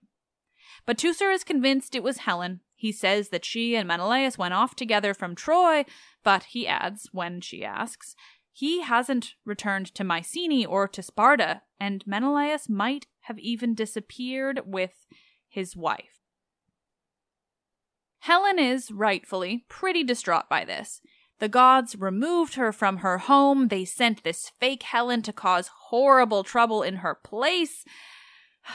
But 0.86 0.98
Teucer 0.98 1.34
is 1.34 1.44
convinced 1.44 1.96
it 1.96 2.04
was 2.04 2.18
Helen. 2.20 2.62
He 2.76 2.92
says 2.92 3.30
that 3.30 3.44
she 3.44 3.76
and 3.76 3.88
Menelaus 3.88 4.38
went 4.38 4.54
off 4.54 4.76
together 4.76 5.16
from 5.16 5.34
Troy, 5.34 5.86
but 6.24 6.44
he 6.44 6.68
adds, 6.68 7.10
when 7.12 7.42
she 7.42 7.66
asks, 7.66 8.16
he 8.52 8.82
hasn't 8.82 9.34
returned 9.46 9.88
to 9.96 10.04
Mycenae 10.04 10.66
or 10.66 10.88
to 10.90 11.02
Sparta, 11.02 11.64
and 11.80 12.06
Menelaus 12.06 12.70
might 12.70 13.08
have 13.22 13.40
even 13.40 13.74
disappeared 13.74 14.62
with 14.66 15.08
his 15.48 15.76
wife. 15.76 16.20
Helen 18.20 18.60
is, 18.60 18.92
rightfully, 18.92 19.66
pretty 19.70 20.04
distraught 20.04 20.50
by 20.50 20.66
this. 20.66 21.02
The 21.40 21.50
gods 21.50 21.98
removed 21.98 22.56
her 22.56 22.72
from 22.72 22.98
her 22.98 23.18
home. 23.18 23.68
They 23.68 23.86
sent 23.86 24.24
this 24.24 24.52
fake 24.60 24.84
Helen 24.84 25.22
to 25.24 25.34
cause 25.34 25.70
horrible 25.90 26.44
trouble 26.44 26.82
in 26.82 26.98
her 26.98 27.16
place. 27.16 27.84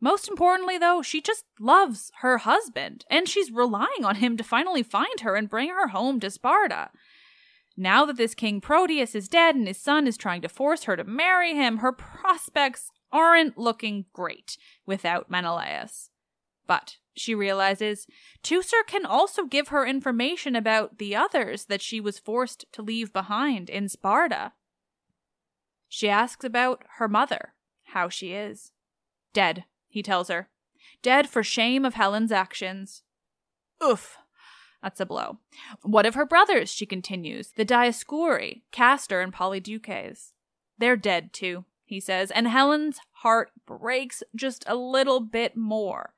Most 0.00 0.28
importantly, 0.28 0.78
though, 0.78 1.02
she 1.02 1.20
just 1.20 1.44
loves 1.58 2.12
her 2.20 2.38
husband, 2.38 3.04
and 3.10 3.28
she's 3.28 3.50
relying 3.50 4.04
on 4.04 4.16
him 4.16 4.36
to 4.36 4.44
finally 4.44 4.82
find 4.82 5.20
her 5.20 5.34
and 5.34 5.48
bring 5.48 5.70
her 5.70 5.88
home 5.88 6.20
to 6.20 6.30
Sparta. 6.30 6.90
Now 7.76 8.04
that 8.06 8.16
this 8.16 8.34
King 8.34 8.60
Proteus 8.60 9.14
is 9.14 9.28
dead 9.28 9.54
and 9.54 9.68
his 9.68 9.78
son 9.78 10.08
is 10.08 10.16
trying 10.16 10.42
to 10.42 10.48
force 10.48 10.84
her 10.84 10.96
to 10.96 11.04
marry 11.04 11.54
him, 11.54 11.78
her 11.78 11.92
prospects 11.92 12.90
aren't 13.12 13.56
looking 13.56 14.06
great 14.12 14.56
without 14.84 15.30
Menelaus. 15.30 16.10
But 16.66 16.96
she 17.18 17.34
realizes 17.34 18.06
Teucer 18.42 18.86
can 18.86 19.04
also 19.04 19.44
give 19.44 19.68
her 19.68 19.86
information 19.86 20.56
about 20.56 20.98
the 20.98 21.14
others 21.14 21.66
that 21.66 21.82
she 21.82 22.00
was 22.00 22.18
forced 22.18 22.64
to 22.72 22.82
leave 22.82 23.12
behind 23.12 23.68
in 23.68 23.88
Sparta. 23.88 24.52
She 25.88 26.08
asks 26.08 26.44
about 26.44 26.84
her 26.96 27.08
mother, 27.08 27.54
how 27.84 28.08
she 28.08 28.32
is. 28.32 28.72
Dead, 29.32 29.64
he 29.88 30.02
tells 30.02 30.28
her. 30.28 30.48
Dead 31.02 31.28
for 31.28 31.42
shame 31.42 31.84
of 31.84 31.94
Helen's 31.94 32.32
actions. 32.32 33.02
Oof. 33.82 34.18
That's 34.82 35.00
a 35.00 35.06
blow. 35.06 35.38
What 35.82 36.06
of 36.06 36.14
her 36.14 36.26
brothers? 36.26 36.70
She 36.70 36.86
continues. 36.86 37.52
The 37.56 37.64
Dioscuri, 37.64 38.62
Castor 38.70 39.20
and 39.20 39.32
Polydeuces. 39.32 40.32
They're 40.78 40.96
dead 40.96 41.32
too, 41.32 41.64
he 41.84 41.98
says, 41.98 42.30
and 42.30 42.46
Helen's 42.46 43.00
heart 43.10 43.50
breaks 43.66 44.22
just 44.36 44.64
a 44.68 44.76
little 44.76 45.20
bit 45.20 45.56
more. 45.56 46.14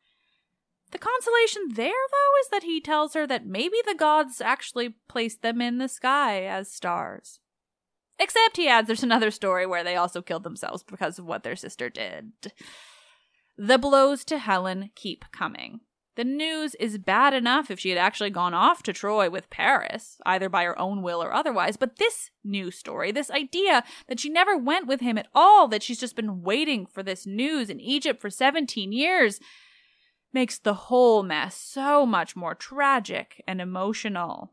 The 0.90 0.98
consolation 0.98 1.68
there, 1.72 1.92
though, 1.92 2.40
is 2.42 2.48
that 2.50 2.64
he 2.64 2.80
tells 2.80 3.14
her 3.14 3.26
that 3.26 3.46
maybe 3.46 3.76
the 3.86 3.94
gods 3.94 4.40
actually 4.40 4.96
placed 5.08 5.42
them 5.42 5.60
in 5.60 5.78
the 5.78 5.88
sky 5.88 6.44
as 6.44 6.70
stars. 6.70 7.40
Except 8.18 8.56
he 8.56 8.68
adds 8.68 8.86
there's 8.86 9.02
another 9.02 9.30
story 9.30 9.66
where 9.66 9.84
they 9.84 9.96
also 9.96 10.20
killed 10.20 10.42
themselves 10.42 10.82
because 10.82 11.18
of 11.18 11.24
what 11.24 11.42
their 11.42 11.56
sister 11.56 11.88
did. 11.88 12.32
The 13.56 13.78
blows 13.78 14.24
to 14.24 14.38
Helen 14.38 14.90
keep 14.94 15.24
coming. 15.32 15.80
The 16.16 16.24
news 16.24 16.74
is 16.74 16.98
bad 16.98 17.32
enough 17.32 17.70
if 17.70 17.80
she 17.80 17.88
had 17.88 17.98
actually 17.98 18.30
gone 18.30 18.52
off 18.52 18.82
to 18.82 18.92
Troy 18.92 19.30
with 19.30 19.48
Paris, 19.48 20.18
either 20.26 20.48
by 20.48 20.64
her 20.64 20.78
own 20.78 21.02
will 21.02 21.22
or 21.22 21.32
otherwise, 21.32 21.76
but 21.76 21.96
this 21.96 22.30
new 22.44 22.70
story, 22.70 23.10
this 23.10 23.30
idea 23.30 23.84
that 24.08 24.20
she 24.20 24.28
never 24.28 24.56
went 24.56 24.86
with 24.86 25.00
him 25.00 25.16
at 25.16 25.28
all, 25.34 25.68
that 25.68 25.82
she's 25.82 26.00
just 26.00 26.16
been 26.16 26.42
waiting 26.42 26.84
for 26.84 27.02
this 27.02 27.26
news 27.26 27.70
in 27.70 27.80
Egypt 27.80 28.20
for 28.20 28.28
17 28.28 28.92
years, 28.92 29.40
makes 30.32 30.58
the 30.58 30.74
whole 30.74 31.22
mess 31.22 31.56
so 31.56 32.06
much 32.06 32.36
more 32.36 32.54
tragic 32.54 33.42
and 33.46 33.60
emotional. 33.60 34.52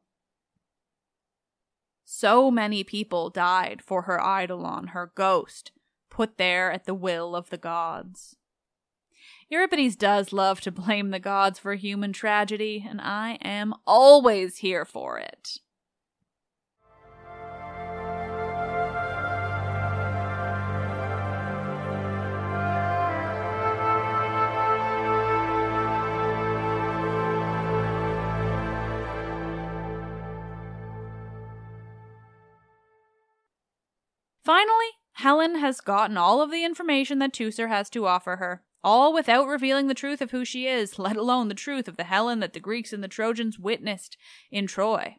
So 2.05 2.49
many 2.49 2.83
people 2.83 3.29
died 3.29 3.81
for 3.81 4.03
her 4.03 4.19
eidolon, 4.19 4.87
her 4.87 5.11
ghost, 5.13 5.71
put 6.09 6.37
there 6.37 6.71
at 6.71 6.85
the 6.85 6.93
will 6.93 7.35
of 7.35 7.49
the 7.49 7.57
gods. 7.57 8.37
Euripides 9.49 9.95
does 9.95 10.33
love 10.33 10.59
to 10.61 10.71
blame 10.71 11.09
the 11.09 11.19
gods 11.19 11.59
for 11.59 11.75
human 11.75 12.13
tragedy, 12.13 12.85
and 12.87 12.99
I 12.99 13.37
am 13.41 13.73
always 13.85 14.57
here 14.57 14.83
for 14.83 15.19
it. 15.19 15.59
Finally, 34.47 34.91
Helen 35.11 35.55
has 35.55 35.81
gotten 35.81 36.15
all 36.15 36.41
of 36.41 36.51
the 36.51 36.63
information 36.63 37.19
that 37.19 37.33
Teucer 37.33 37.67
has 37.67 37.89
to 37.89 38.05
offer 38.05 38.37
her, 38.37 38.63
all 38.81 39.13
without 39.13 39.45
revealing 39.45 39.87
the 39.87 39.93
truth 39.93 40.21
of 40.21 40.31
who 40.31 40.45
she 40.45 40.67
is, 40.67 40.97
let 40.97 41.17
alone 41.17 41.49
the 41.49 41.53
truth 41.53 41.89
of 41.89 41.97
the 41.97 42.05
Helen 42.05 42.39
that 42.39 42.53
the 42.53 42.61
Greeks 42.61 42.93
and 42.93 43.03
the 43.03 43.09
Trojans 43.09 43.59
witnessed 43.59 44.15
in 44.49 44.65
Troy. 44.65 45.17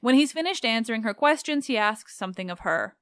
When 0.00 0.14
he's 0.14 0.32
finished 0.32 0.64
answering 0.64 1.02
her 1.02 1.12
questions, 1.12 1.66
he 1.66 1.76
asks 1.76 2.16
something 2.16 2.50
of 2.50 2.60
her. 2.60 2.96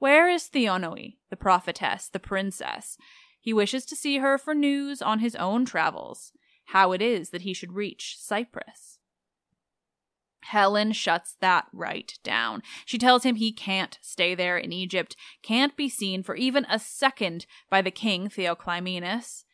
Where 0.00 0.28
is 0.28 0.50
Theonoe, 0.50 1.14
the 1.30 1.36
prophetess, 1.36 2.10
the 2.10 2.20
princess? 2.20 2.98
He 3.40 3.54
wishes 3.54 3.86
to 3.86 3.96
see 3.96 4.18
her 4.18 4.36
for 4.36 4.54
news 4.54 5.00
on 5.00 5.20
his 5.20 5.34
own 5.36 5.64
travels, 5.64 6.32
how 6.66 6.92
it 6.92 7.00
is 7.00 7.30
that 7.30 7.40
he 7.40 7.54
should 7.54 7.72
reach 7.72 8.18
Cyprus. 8.18 8.97
Helen 10.40 10.92
shuts 10.92 11.36
that 11.40 11.66
right 11.72 12.12
down. 12.22 12.62
She 12.84 12.98
tells 12.98 13.24
him 13.24 13.36
he 13.36 13.52
can't 13.52 13.98
stay 14.00 14.34
there 14.34 14.56
in 14.56 14.72
Egypt, 14.72 15.16
can't 15.42 15.76
be 15.76 15.88
seen 15.88 16.22
for 16.22 16.36
even 16.36 16.64
a 16.70 16.78
second 16.78 17.46
by 17.68 17.82
the 17.82 17.90
king 17.90 18.28
Theoclymenus. 18.28 19.44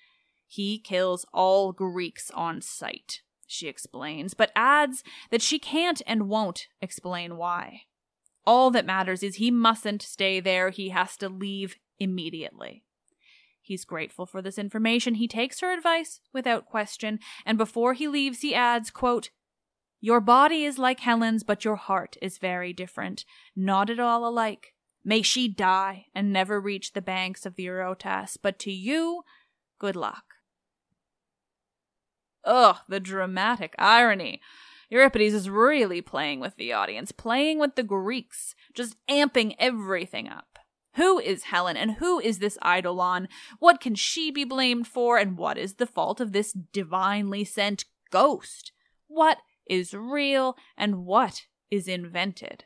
He 0.47 0.79
kills 0.79 1.27
all 1.33 1.73
Greeks 1.73 2.31
on 2.33 2.61
sight, 2.61 3.23
she 3.47 3.67
explains, 3.67 4.35
but 4.35 4.53
adds 4.55 5.03
that 5.31 5.43
she 5.43 5.59
can't 5.59 6.01
and 6.07 6.29
won't 6.29 6.69
explain 6.81 7.37
why. 7.37 7.83
All 8.47 8.71
that 8.71 8.87
matters 8.87 9.23
is 9.23 9.37
he 9.37 9.51
mustn't 9.51 10.03
stay 10.03 10.39
there, 10.39 10.71
he 10.71 10.91
has 10.91 11.17
to 11.17 11.29
leave 11.29 11.77
immediately. 11.99 12.85
He's 13.63 13.87
grateful 13.87 14.27
for 14.27 14.43
this 14.43 14.59
information. 14.59 15.15
He 15.15 15.27
takes 15.27 15.61
her 15.61 15.73
advice 15.73 16.21
without 16.35 16.67
question, 16.67 17.19
and 17.47 17.57
before 17.57 17.95
he 17.95 18.07
leaves, 18.07 18.43
he 18.43 18.55
adds, 18.55 18.91
quote, 18.91 19.31
your 20.05 20.21
body 20.21 20.67
is 20.67 20.77
like 20.79 21.01
Helen's, 21.01 21.43
but 21.43 21.65
your 21.65 21.77
heart 21.77 22.19
is 22.21 22.37
very 22.37 22.75
different, 22.75 23.25
not 23.57 23.89
at 23.89 23.99
all 23.99 24.29
alike. 24.29 24.75
May 25.03 25.23
she 25.23 25.49
die 25.49 26.09
and 26.15 26.31
never 26.31 26.61
reach 26.61 26.93
the 26.93 27.01
banks 27.01 27.47
of 27.47 27.57
the 27.57 27.65
Eurotas, 27.65 28.37
but 28.43 28.59
to 28.59 28.71
you, 28.71 29.23
good 29.79 29.97
luck. 29.97 30.25
Ugh, 32.45 32.77
the 32.87 33.01
dramatic 33.01 33.75
irony. 33.79 34.43
Euripides 34.91 35.33
is 35.33 35.49
really 35.49 36.03
playing 36.03 36.39
with 36.39 36.57
the 36.57 36.71
audience, 36.71 37.11
playing 37.11 37.59
with 37.59 37.75
the 37.75 37.83
Greeks, 37.83 38.55
just 38.75 38.99
amping 39.09 39.57
everything 39.59 40.29
up. 40.29 40.59
Who 40.97 41.19
is 41.19 41.45
Helen 41.45 41.79
and 41.79 41.93
who 41.93 42.21
is 42.21 42.41
this 42.41 42.59
Eidolon? 42.63 43.27
What 43.59 43.81
can 43.81 43.95
she 43.95 44.31
be 44.31 44.45
blamed 44.45 44.87
for 44.87 45.17
and 45.17 45.39
what 45.39 45.57
is 45.57 45.77
the 45.77 45.87
fault 45.87 46.21
of 46.21 46.33
this 46.33 46.53
divinely 46.53 47.43
sent 47.43 47.87
ghost? 48.11 48.71
What 49.07 49.39
is 49.67 49.95
real 49.95 50.57
and 50.77 51.05
what 51.05 51.47
is 51.71 51.89
invented. 51.89 52.65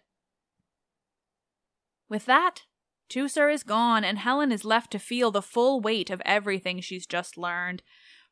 With 2.09 2.27
that, 2.27 2.63
Teucer 3.09 3.53
is 3.53 3.63
gone, 3.63 4.05
and 4.05 4.19
Helen 4.19 4.53
is 4.53 4.65
left 4.65 4.91
to 4.93 4.99
feel 4.99 5.31
the 5.31 5.43
full 5.43 5.81
weight 5.81 6.11
of 6.11 6.23
everything 6.25 6.81
she's 6.81 7.07
just 7.07 7.39
learned. 7.39 7.83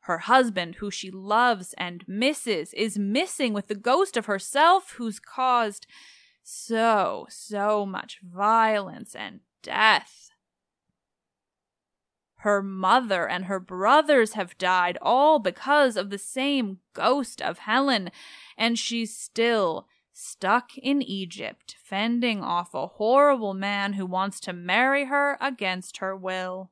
Her 0.01 0.19
husband, 0.19 0.75
who 0.75 0.91
she 0.91 1.09
loves 1.09 1.73
and 1.77 2.03
misses, 2.07 2.73
is 2.73 2.97
missing 2.97 3.53
with 3.53 3.67
the 3.67 3.75
ghost 3.75 4.15
of 4.15 4.27
herself 4.27 4.93
who's 4.97 5.19
caused 5.19 5.87
so, 6.43 7.25
so 7.29 7.85
much 7.85 8.19
violence 8.23 9.15
and 9.15 9.41
death. 9.63 10.26
Her 12.41 12.61
mother 12.61 13.27
and 13.27 13.45
her 13.45 13.59
brothers 13.59 14.33
have 14.33 14.57
died, 14.57 14.97
all 15.01 15.39
because 15.39 15.97
of 15.97 16.09
the 16.09 16.19
same 16.19 16.79
ghost 16.93 17.41
of 17.41 17.59
Helen, 17.59 18.11
and 18.57 18.77
she's 18.77 19.15
still 19.15 19.87
stuck 20.13 20.77
in 20.77 21.01
Egypt, 21.01 21.75
fending 21.83 22.43
off 22.43 22.73
a 22.73 22.87
horrible 22.87 23.53
man 23.53 23.93
who 23.93 24.05
wants 24.05 24.39
to 24.41 24.53
marry 24.53 25.05
her 25.05 25.37
against 25.41 25.97
her 25.97 26.15
will. 26.15 26.71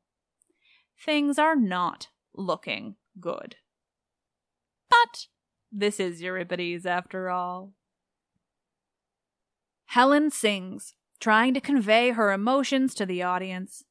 Things 0.99 1.37
are 1.37 1.55
not 1.55 2.09
looking 2.33 2.95
good. 3.19 3.57
But 4.89 5.27
this 5.71 5.99
is 5.99 6.21
Euripides 6.21 6.85
after 6.85 7.29
all. 7.29 7.73
Helen 9.87 10.29
sings, 10.29 10.95
trying 11.19 11.53
to 11.53 11.61
convey 11.61 12.11
her 12.11 12.31
emotions 12.31 12.93
to 12.95 13.05
the 13.05 13.23
audience. 13.23 13.83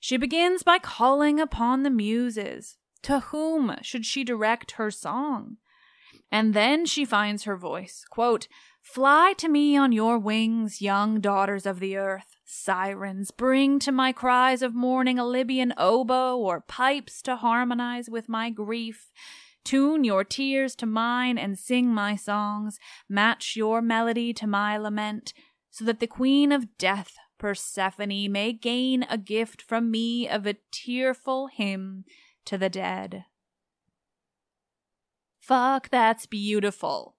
She 0.00 0.16
begins 0.16 0.62
by 0.62 0.78
calling 0.78 1.40
upon 1.40 1.82
the 1.82 1.90
muses. 1.90 2.76
To 3.02 3.20
whom 3.20 3.76
should 3.82 4.04
she 4.04 4.24
direct 4.24 4.72
her 4.72 4.90
song? 4.90 5.56
And 6.30 6.54
then 6.54 6.86
she 6.86 7.04
finds 7.04 7.44
her 7.44 7.56
voice. 7.56 8.04
Quote, 8.10 8.46
Fly 8.82 9.34
to 9.38 9.48
me 9.48 9.76
on 9.76 9.92
your 9.92 10.18
wings, 10.18 10.80
young 10.80 11.20
daughters 11.20 11.66
of 11.66 11.80
the 11.80 11.96
earth. 11.96 12.36
Sirens, 12.44 13.30
bring 13.30 13.78
to 13.80 13.92
my 13.92 14.12
cries 14.12 14.62
of 14.62 14.74
mourning 14.74 15.18
a 15.18 15.26
Libyan 15.26 15.72
oboe 15.76 16.36
or 16.36 16.60
pipes 16.60 17.22
to 17.22 17.36
harmonize 17.36 18.08
with 18.10 18.28
my 18.28 18.50
grief. 18.50 19.10
Tune 19.64 20.04
your 20.04 20.24
tears 20.24 20.74
to 20.76 20.86
mine 20.86 21.38
and 21.38 21.58
sing 21.58 21.88
my 21.88 22.16
songs. 22.16 22.78
Match 23.08 23.54
your 23.56 23.82
melody 23.82 24.32
to 24.34 24.46
my 24.46 24.76
lament, 24.76 25.32
so 25.70 25.84
that 25.84 26.00
the 26.00 26.06
queen 26.06 26.50
of 26.50 26.76
death, 26.78 27.14
Persephone, 27.40 28.30
may 28.30 28.52
gain 28.52 29.04
a 29.08 29.18
gift 29.18 29.62
from 29.62 29.90
me 29.90 30.28
of 30.28 30.46
a 30.46 30.56
tearful 30.70 31.48
hymn 31.48 32.04
to 32.44 32.58
the 32.58 32.68
dead. 32.68 33.24
Fuck, 35.40 35.88
that's 35.88 36.26
beautiful. 36.26 37.16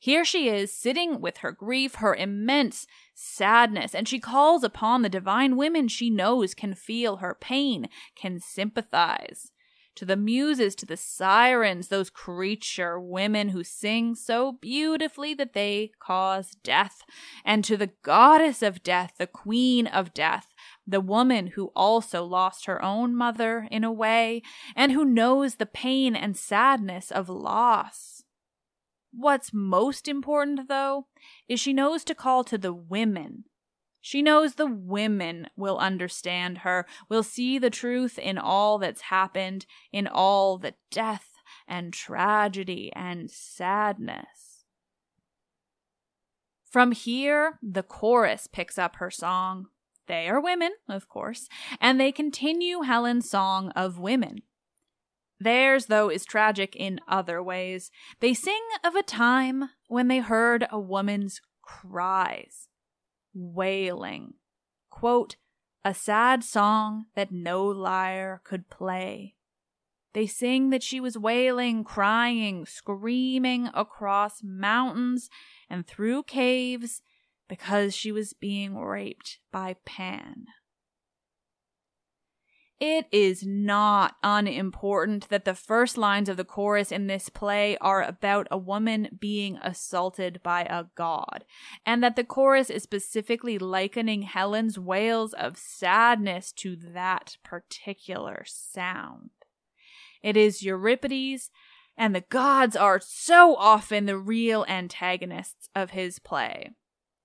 Here 0.00 0.24
she 0.24 0.48
is, 0.48 0.72
sitting 0.72 1.20
with 1.20 1.38
her 1.38 1.52
grief, 1.52 1.96
her 1.96 2.14
immense 2.14 2.86
sadness, 3.14 3.94
and 3.94 4.08
she 4.08 4.18
calls 4.18 4.64
upon 4.64 5.02
the 5.02 5.08
divine 5.08 5.56
women 5.56 5.88
she 5.88 6.10
knows 6.10 6.52
can 6.52 6.74
feel 6.74 7.16
her 7.16 7.36
pain, 7.40 7.88
can 8.16 8.40
sympathize. 8.40 9.52
To 9.98 10.04
the 10.04 10.16
muses, 10.16 10.76
to 10.76 10.86
the 10.86 10.96
sirens, 10.96 11.88
those 11.88 12.08
creature 12.08 13.00
women 13.00 13.48
who 13.48 13.64
sing 13.64 14.14
so 14.14 14.52
beautifully 14.52 15.34
that 15.34 15.54
they 15.54 15.90
cause 15.98 16.52
death, 16.62 17.02
and 17.44 17.64
to 17.64 17.76
the 17.76 17.90
goddess 18.04 18.62
of 18.62 18.84
death, 18.84 19.14
the 19.18 19.26
queen 19.26 19.88
of 19.88 20.14
death, 20.14 20.54
the 20.86 21.00
woman 21.00 21.48
who 21.48 21.72
also 21.74 22.22
lost 22.22 22.66
her 22.66 22.80
own 22.80 23.12
mother 23.12 23.66
in 23.72 23.82
a 23.82 23.90
way, 23.90 24.40
and 24.76 24.92
who 24.92 25.04
knows 25.04 25.56
the 25.56 25.66
pain 25.66 26.14
and 26.14 26.36
sadness 26.36 27.10
of 27.10 27.28
loss. 27.28 28.22
What's 29.10 29.52
most 29.52 30.06
important, 30.06 30.68
though, 30.68 31.08
is 31.48 31.58
she 31.58 31.72
knows 31.72 32.04
to 32.04 32.14
call 32.14 32.44
to 32.44 32.56
the 32.56 32.72
women. 32.72 33.46
She 34.00 34.22
knows 34.22 34.54
the 34.54 34.66
women 34.66 35.48
will 35.56 35.78
understand 35.78 36.58
her, 36.58 36.86
will 37.08 37.22
see 37.22 37.58
the 37.58 37.70
truth 37.70 38.18
in 38.18 38.38
all 38.38 38.78
that's 38.78 39.02
happened, 39.02 39.66
in 39.92 40.06
all 40.06 40.58
the 40.58 40.74
death 40.90 41.32
and 41.66 41.92
tragedy 41.92 42.92
and 42.94 43.30
sadness. 43.30 44.64
From 46.70 46.92
here, 46.92 47.58
the 47.62 47.82
chorus 47.82 48.46
picks 48.46 48.78
up 48.78 48.96
her 48.96 49.10
song. 49.10 49.66
They 50.06 50.28
are 50.28 50.40
women, 50.40 50.72
of 50.88 51.08
course, 51.08 51.48
and 51.80 52.00
they 52.00 52.12
continue 52.12 52.82
Helen's 52.82 53.28
song 53.28 53.70
of 53.70 53.98
women. 53.98 54.42
Theirs, 55.40 55.86
though, 55.86 56.10
is 56.10 56.24
tragic 56.24 56.74
in 56.74 57.00
other 57.06 57.42
ways. 57.42 57.90
They 58.20 58.34
sing 58.34 58.60
of 58.84 58.94
a 58.94 59.02
time 59.02 59.70
when 59.86 60.08
they 60.08 60.18
heard 60.18 60.66
a 60.70 60.80
woman's 60.80 61.40
cries, 61.62 62.67
wailing. 63.38 64.34
Quote, 64.90 65.36
a 65.84 65.94
sad 65.94 66.42
song 66.42 67.06
that 67.14 67.32
no 67.32 67.64
lyre 67.64 68.40
could 68.44 68.68
play. 68.68 69.36
They 70.12 70.26
sing 70.26 70.70
that 70.70 70.82
she 70.82 71.00
was 71.00 71.16
wailing, 71.16 71.84
crying, 71.84 72.66
screaming 72.66 73.70
across 73.72 74.42
mountains 74.42 75.30
and 75.70 75.86
through 75.86 76.24
caves 76.24 77.02
because 77.48 77.94
she 77.94 78.10
was 78.10 78.32
being 78.32 78.76
raped 78.76 79.38
by 79.52 79.76
Pan. 79.84 80.46
It 82.80 83.06
is 83.10 83.44
not 83.44 84.16
unimportant 84.22 85.28
that 85.30 85.44
the 85.44 85.56
first 85.56 85.98
lines 85.98 86.28
of 86.28 86.36
the 86.36 86.44
chorus 86.44 86.92
in 86.92 87.08
this 87.08 87.28
play 87.28 87.76
are 87.78 88.04
about 88.04 88.46
a 88.52 88.58
woman 88.58 89.18
being 89.18 89.56
assaulted 89.62 90.40
by 90.44 90.62
a 90.62 90.84
god, 90.94 91.44
and 91.84 92.04
that 92.04 92.14
the 92.14 92.22
chorus 92.22 92.70
is 92.70 92.84
specifically 92.84 93.58
likening 93.58 94.22
Helen's 94.22 94.78
wails 94.78 95.32
of 95.32 95.58
sadness 95.58 96.52
to 96.52 96.76
that 96.76 97.36
particular 97.42 98.44
sound. 98.46 99.30
It 100.22 100.36
is 100.36 100.62
Euripides, 100.62 101.50
and 101.96 102.14
the 102.14 102.20
gods 102.20 102.76
are 102.76 103.00
so 103.00 103.56
often 103.56 104.06
the 104.06 104.18
real 104.18 104.64
antagonists 104.68 105.68
of 105.74 105.90
his 105.90 106.20
play. 106.20 106.70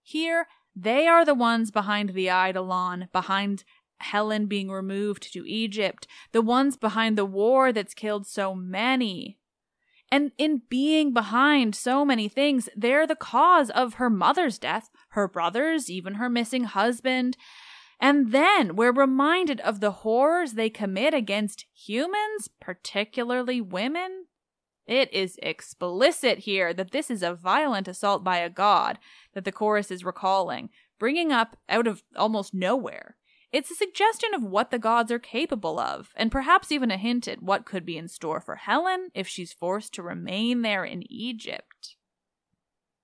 Here, 0.02 0.48
they 0.76 1.06
are 1.06 1.24
the 1.24 1.36
ones 1.36 1.70
behind 1.70 2.10
the 2.10 2.30
Eidolon, 2.30 3.10
behind 3.14 3.64
Helen 4.04 4.46
being 4.46 4.70
removed 4.70 5.34
to 5.34 5.48
Egypt, 5.48 6.08
the 6.32 6.42
ones 6.42 6.78
behind 6.78 7.18
the 7.18 7.26
war 7.26 7.72
that's 7.72 7.94
killed 7.94 8.28
so 8.28 8.54
many. 8.54 9.38
And 10.12 10.32
in 10.38 10.62
being 10.70 11.12
behind 11.12 11.76
so 11.76 12.06
many 12.06 12.28
things, 12.28 12.70
they're 12.76 13.08
the 13.08 13.16
cause 13.16 13.72
of 13.72 13.96
her 13.96 14.12
mother's 14.12 14.60
death, 14.60 14.92
her 15.10 15.28
brother's, 15.28 15.90
even 15.90 16.16
her 16.16 16.30
missing 16.30 16.66
husband. 16.66 17.36
And 18.00 18.32
then 18.32 18.76
we're 18.76 18.92
reminded 18.92 19.60
of 19.62 19.80
the 19.80 19.92
horrors 19.92 20.54
they 20.54 20.70
commit 20.70 21.16
against 21.16 21.66
humans, 21.74 22.48
particularly 22.62 23.60
women. 23.60 24.26
It 24.86 25.12
is 25.14 25.40
explicit 25.42 26.40
here 26.40 26.74
that 26.74 26.92
this 26.92 27.10
is 27.10 27.24
a 27.24 27.34
violent 27.34 27.88
assault 27.88 28.24
by 28.24 28.38
a 28.38 28.50
god 28.50 29.00
that 29.34 29.46
the 29.46 29.52
chorus 29.52 29.90
is 29.90 30.04
recalling, 30.04 30.70
bringing 31.00 31.32
up 31.32 31.58
out 31.70 31.88
of 31.88 32.04
almost 32.16 32.54
nowhere. 32.54 33.16
It's 33.54 33.70
a 33.70 33.76
suggestion 33.76 34.34
of 34.34 34.44
what 34.44 34.72
the 34.72 34.80
gods 34.80 35.12
are 35.12 35.20
capable 35.20 35.80
of, 35.80 36.12
and 36.16 36.32
perhaps 36.32 36.72
even 36.72 36.90
a 36.90 36.98
hint 36.98 37.28
at 37.28 37.44
what 37.44 37.66
could 37.66 37.86
be 37.86 38.00
in 38.00 38.08
store 38.08 38.42
for 38.42 38.56
Helen 38.56 39.10
if 39.14 39.28
she's 39.28 39.54
forced 39.54 39.94
to 39.94 40.02
remain 40.02 40.64
there 40.64 40.84
in 40.84 41.04
Egypt. 41.12 41.96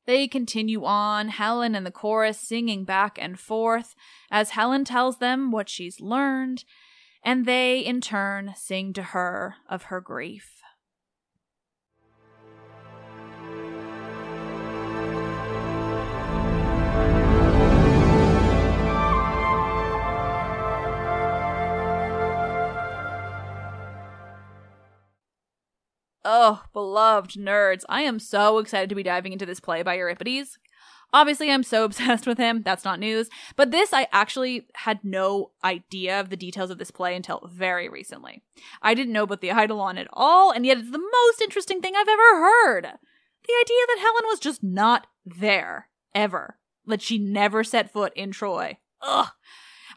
They 0.07 0.27
continue 0.27 0.85
on, 0.85 1.27
Helen 1.27 1.75
and 1.75 1.85
the 1.85 1.91
chorus 1.91 2.39
singing 2.39 2.83
back 2.83 3.19
and 3.21 3.39
forth 3.39 3.93
as 4.31 4.49
Helen 4.49 4.85
tells 4.85 5.19
them 5.19 5.51
what 5.51 5.69
she's 5.69 6.01
learned, 6.01 6.65
and 7.21 7.45
they, 7.45 7.81
in 7.81 8.01
turn, 8.01 8.55
sing 8.55 8.91
to 8.93 9.03
her 9.03 9.57
of 9.69 9.83
her 9.83 10.01
grief. 10.01 10.58
Oh, 26.31 26.61
beloved 26.73 27.31
nerds. 27.31 27.83
I 27.89 28.03
am 28.03 28.19
so 28.19 28.59
excited 28.59 28.87
to 28.89 28.95
be 28.95 29.01
diving 29.01 29.33
into 29.33 29.47
this 29.47 29.59
play 29.59 29.81
by 29.81 29.95
Euripides. 29.95 30.59
Obviously, 31.11 31.49
I'm 31.49 31.63
so 31.63 31.83
obsessed 31.85 32.27
with 32.27 32.37
him. 32.37 32.61
That's 32.61 32.85
not 32.85 32.99
news. 32.99 33.31
But 33.55 33.71
this, 33.71 33.93
I 33.93 34.05
actually 34.11 34.67
had 34.75 34.99
no 35.03 35.49
idea 35.63 36.19
of 36.19 36.29
the 36.29 36.37
details 36.37 36.69
of 36.69 36.77
this 36.77 36.91
play 36.91 37.15
until 37.15 37.49
very 37.51 37.89
recently. 37.89 38.43
I 38.79 38.93
didn't 38.93 39.13
know 39.13 39.23
about 39.23 39.41
the 39.41 39.49
Eidolon 39.49 39.97
at 39.97 40.07
all, 40.13 40.51
and 40.51 40.67
yet 40.67 40.77
it's 40.77 40.91
the 40.91 40.99
most 40.99 41.41
interesting 41.41 41.81
thing 41.81 41.95
I've 41.95 42.07
ever 42.07 42.21
heard. 42.21 42.83
The 42.83 43.55
idea 43.63 43.85
that 43.87 43.99
Helen 43.99 44.25
was 44.25 44.39
just 44.39 44.61
not 44.61 45.07
there, 45.25 45.87
ever. 46.13 46.59
That 46.85 47.01
she 47.01 47.17
never 47.17 47.63
set 47.63 47.91
foot 47.91 48.13
in 48.15 48.29
Troy. 48.29 48.77
Ugh. 49.01 49.29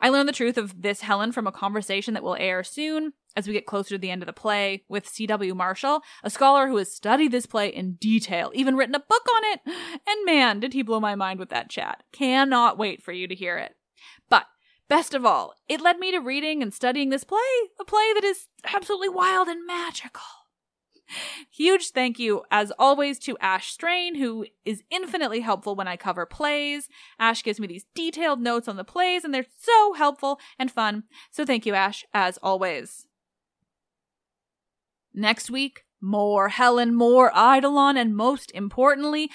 I 0.01 0.09
learned 0.09 0.31
the 0.31 0.33
truth 0.33 0.57
of 0.57 0.81
this 0.81 1.03
Helen 1.03 1.33
from 1.33 1.47
a 1.47 1.53
conversation 1.53 2.15
that 2.15 2.23
will 2.23 2.37
air 2.37 2.65
soon 2.65 3.13
as 3.37 3.47
we 3.47 3.53
get 3.53 3.67
closer 3.67 3.91
to 3.91 3.99
the 3.99 4.11
end 4.11 4.23
of 4.23 4.27
the 4.27 4.33
play 4.33 4.85
with 4.89 5.09
C.W. 5.09 5.55
Marshall, 5.55 6.03
a 6.23 6.31
scholar 6.31 6.69
who 6.69 6.77
has 6.77 6.95
studied 6.95 7.33
this 7.33 7.47
play 7.47 7.69
in 7.69 7.95
detail, 7.95 8.51
even 8.55 8.77
written 8.77 8.95
a 8.95 9.01
book 9.01 9.27
on 9.37 9.43
it. 9.45 9.61
And 10.07 10.25
man, 10.25 10.61
did 10.61 10.73
he 10.73 10.83
blow 10.83 11.01
my 11.01 11.15
mind 11.15 11.39
with 11.39 11.51
that 11.51 11.71
chat. 11.71 12.03
Cannot 12.13 12.79
wait 12.79 13.03
for 13.03 13.13
you 13.13 13.27
to 13.29 13.35
hear 13.35 13.59
it. 13.59 13.77
But 14.29 14.47
best 14.89 15.15
of 15.15 15.25
all, 15.25 15.55
it 15.69 15.81
led 15.81 15.99
me 15.99 16.11
to 16.13 16.19
reading 16.19 16.63
and 16.63 16.73
studying 16.73 17.11
this 17.11 17.25
play, 17.25 17.39
a 17.81 17.85
play 17.85 18.13
that 18.15 18.25
is 18.25 18.49
absolutely 18.65 19.09
wild 19.09 19.49
and 19.49 19.67
magical. 19.67 20.23
Huge 21.51 21.91
thank 21.91 22.19
you, 22.19 22.43
as 22.51 22.73
always, 22.79 23.19
to 23.21 23.37
Ash 23.39 23.71
Strain, 23.73 24.15
who 24.15 24.47
is 24.65 24.83
infinitely 24.91 25.41
helpful 25.41 25.75
when 25.75 25.89
I 25.89 25.97
cover 25.97 26.25
plays. 26.27 26.89
Ash 27.19 27.43
gives 27.43 27.61
me 27.61 27.67
these 27.67 27.87
detailed 27.95 28.41
notes 28.41 28.69
on 28.69 28.77
the 28.77 28.85
plays, 28.85 29.25
and 29.25 29.35
they're 29.35 29.47
so 29.59 29.93
helpful 29.93 30.39
and 30.59 30.71
fun. 30.71 31.05
So 31.31 31.45
thank 31.45 31.67
you, 31.67 31.75
Ash, 31.75 32.05
as 32.15 32.39
always. 32.43 33.07
Next 35.15 35.51
week, 35.51 35.85
more 36.01 36.49
Helen, 36.49 36.95
more 36.95 37.31
Eidolon, 37.37 37.97
and 37.97 38.17
most 38.17 38.51
importantly, 38.53 39.31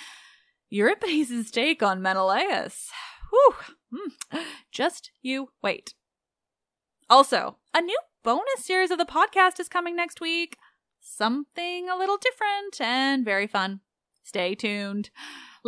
Euripides' 0.69 1.51
take 1.51 1.81
on 1.81 2.01
Menelaus. 2.01 2.89
Whew. 3.29 3.53
Mm. 3.93 4.41
Just 4.71 5.11
you 5.21 5.49
wait. 5.61 5.93
Also, 7.09 7.57
a 7.73 7.81
new 7.81 7.97
bonus 8.23 8.65
series 8.65 8.91
of 8.91 8.97
the 8.97 9.05
podcast 9.05 9.59
is 9.59 9.69
coming 9.69 9.95
next 9.95 10.19
week 10.19 10.57
something 11.07 11.89
a 11.89 11.97
little 11.97 12.17
different 12.17 12.81
and 12.81 13.23
very 13.23 13.47
fun. 13.47 13.79
Stay 14.23 14.55
tuned. 14.55 15.09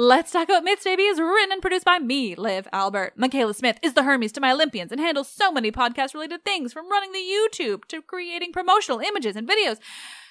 Let's 0.01 0.31
Talk 0.31 0.47
About 0.47 0.63
Myths, 0.63 0.85
baby, 0.85 1.03
is 1.03 1.19
written 1.19 1.51
and 1.51 1.61
produced 1.61 1.83
by 1.83 1.99
me, 1.99 2.33
Liv 2.33 2.69
Albert. 2.71 3.15
Michaela 3.17 3.53
Smith 3.53 3.79
is 3.83 3.95
the 3.95 4.03
Hermes 4.03 4.31
to 4.31 4.39
my 4.39 4.53
Olympians 4.53 4.93
and 4.93 5.01
handles 5.01 5.27
so 5.27 5.51
many 5.51 5.73
podcast 5.73 6.13
related 6.13 6.45
things 6.45 6.71
from 6.71 6.89
running 6.89 7.11
the 7.11 7.17
YouTube 7.17 7.83
to 7.89 8.01
creating 8.01 8.53
promotional 8.53 9.01
images 9.01 9.35
and 9.35 9.45
videos 9.45 9.77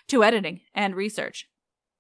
to 0.07 0.25
editing 0.25 0.63
and 0.75 0.97
research. 0.97 1.51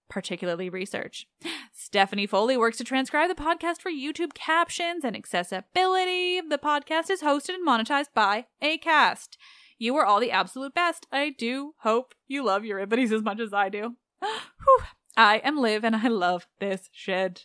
particularly 0.08 0.70
research. 0.70 1.26
Stephanie 1.70 2.26
Foley 2.26 2.56
works 2.56 2.78
to 2.78 2.84
transcribe 2.84 3.28
the 3.28 3.34
podcast 3.34 3.82
for 3.82 3.90
YouTube 3.90 4.32
captions 4.32 5.04
and 5.04 5.14
accessibility. 5.14 6.40
The 6.40 6.56
podcast 6.56 7.10
is 7.10 7.20
hosted 7.20 7.56
and 7.56 7.68
monetized 7.68 8.14
by 8.14 8.46
ACAST. 8.62 9.36
You 9.76 9.94
are 9.96 10.06
all 10.06 10.20
the 10.20 10.30
absolute 10.30 10.72
best. 10.72 11.06
I 11.12 11.34
do 11.36 11.74
hope 11.80 12.14
you 12.26 12.42
love 12.42 12.64
Euripides 12.64 13.12
as 13.12 13.20
much 13.20 13.40
as 13.40 13.52
I 13.52 13.68
do. 13.68 13.96
Whew. 14.20 14.86
I 15.18 15.42
am 15.44 15.58
Liv 15.58 15.84
and 15.84 15.96
I 15.96 16.08
love 16.08 16.46
this 16.60 16.88
shit. 16.92 17.44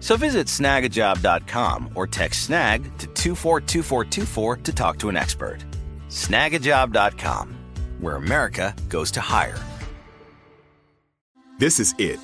So 0.00 0.16
visit 0.16 0.46
snagajob.com 0.46 1.90
or 1.94 2.06
text 2.06 2.44
snag 2.44 2.84
to 2.98 3.06
242424 3.08 4.56
to 4.56 4.72
talk 4.72 4.98
to 4.98 5.08
an 5.08 5.16
expert. 5.16 5.64
Snagajob.com, 6.08 7.56
where 8.00 8.16
America 8.16 8.74
goes 8.88 9.10
to 9.12 9.20
hire. 9.20 9.58
This 11.58 11.80
is 11.80 11.94
it. 11.98 12.20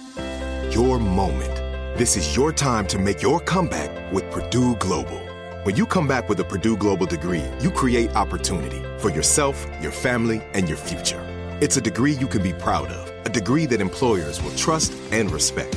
Your 0.72 1.01
moment. 1.01 1.57
This 1.99 2.16
is 2.16 2.37
your 2.37 2.53
time 2.53 2.87
to 2.87 2.99
make 2.99 3.20
your 3.20 3.41
comeback 3.41 4.12
with 4.12 4.31
Purdue 4.31 4.77
Global. 4.77 5.20
When 5.64 5.77
you 5.77 5.87
come 5.87 6.07
back 6.07 6.29
with 6.29 6.39
a 6.41 6.45
Purdue 6.45 6.77
Global 6.77 7.07
degree, 7.07 7.45
you 7.61 7.70
create 7.70 8.14
opportunity 8.14 8.83
for 8.99 9.11
yourself, 9.11 9.66
your 9.81 9.93
family, 9.93 10.43
and 10.53 10.68
your 10.68 10.77
future. 10.77 11.20
It's 11.61 11.77
a 11.77 11.81
degree 11.81 12.12
you 12.12 12.29
can 12.29 12.43
be 12.43 12.53
proud 12.53 12.89
of, 12.89 13.27
a 13.27 13.29
degree 13.29 13.66
that 13.66 13.81
employers 13.81 14.43
will 14.43 14.55
trust 14.57 14.93
and 15.11 15.31
respect. 15.31 15.77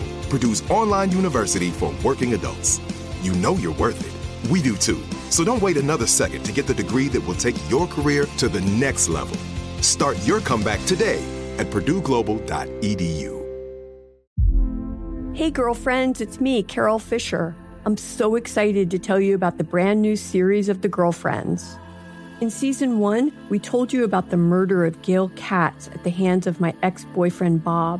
Purdue's 0.31 0.63
online 0.71 1.11
university 1.11 1.71
for 1.71 1.93
working 2.05 2.33
adults. 2.35 2.79
You 3.21 3.33
know 3.33 3.55
you're 3.55 3.73
worth 3.73 3.99
it. 3.99 4.49
We 4.49 4.61
do 4.61 4.77
too. 4.77 5.03
So 5.29 5.43
don't 5.43 5.61
wait 5.61 5.75
another 5.75 6.07
second 6.07 6.43
to 6.45 6.53
get 6.53 6.65
the 6.65 6.73
degree 6.73 7.09
that 7.09 7.19
will 7.19 7.35
take 7.35 7.57
your 7.69 7.85
career 7.85 8.25
to 8.37 8.47
the 8.47 8.61
next 8.61 9.09
level. 9.09 9.35
Start 9.81 10.17
your 10.25 10.39
comeback 10.39 10.79
today 10.85 11.21
at 11.57 11.67
purdueglobal.edu. 11.67 13.41
Hey, 15.35 15.51
girlfriends, 15.51 16.21
it's 16.21 16.39
me, 16.39 16.63
Carol 16.63 16.99
Fisher. 16.99 17.53
I'm 17.83 17.97
so 17.97 18.35
excited 18.35 18.89
to 18.91 18.99
tell 18.99 19.19
you 19.19 19.35
about 19.35 19.57
the 19.57 19.65
brand 19.65 20.01
new 20.01 20.15
series 20.15 20.69
of 20.69 20.81
The 20.81 20.87
Girlfriends. 20.87 21.77
In 22.39 22.49
season 22.49 22.99
one, 22.99 23.33
we 23.49 23.59
told 23.59 23.91
you 23.91 24.05
about 24.05 24.29
the 24.29 24.37
murder 24.37 24.85
of 24.85 25.01
Gail 25.01 25.29
Katz 25.35 25.89
at 25.89 26.05
the 26.05 26.09
hands 26.09 26.47
of 26.47 26.61
my 26.61 26.73
ex 26.83 27.03
boyfriend 27.13 27.65
Bob. 27.65 27.99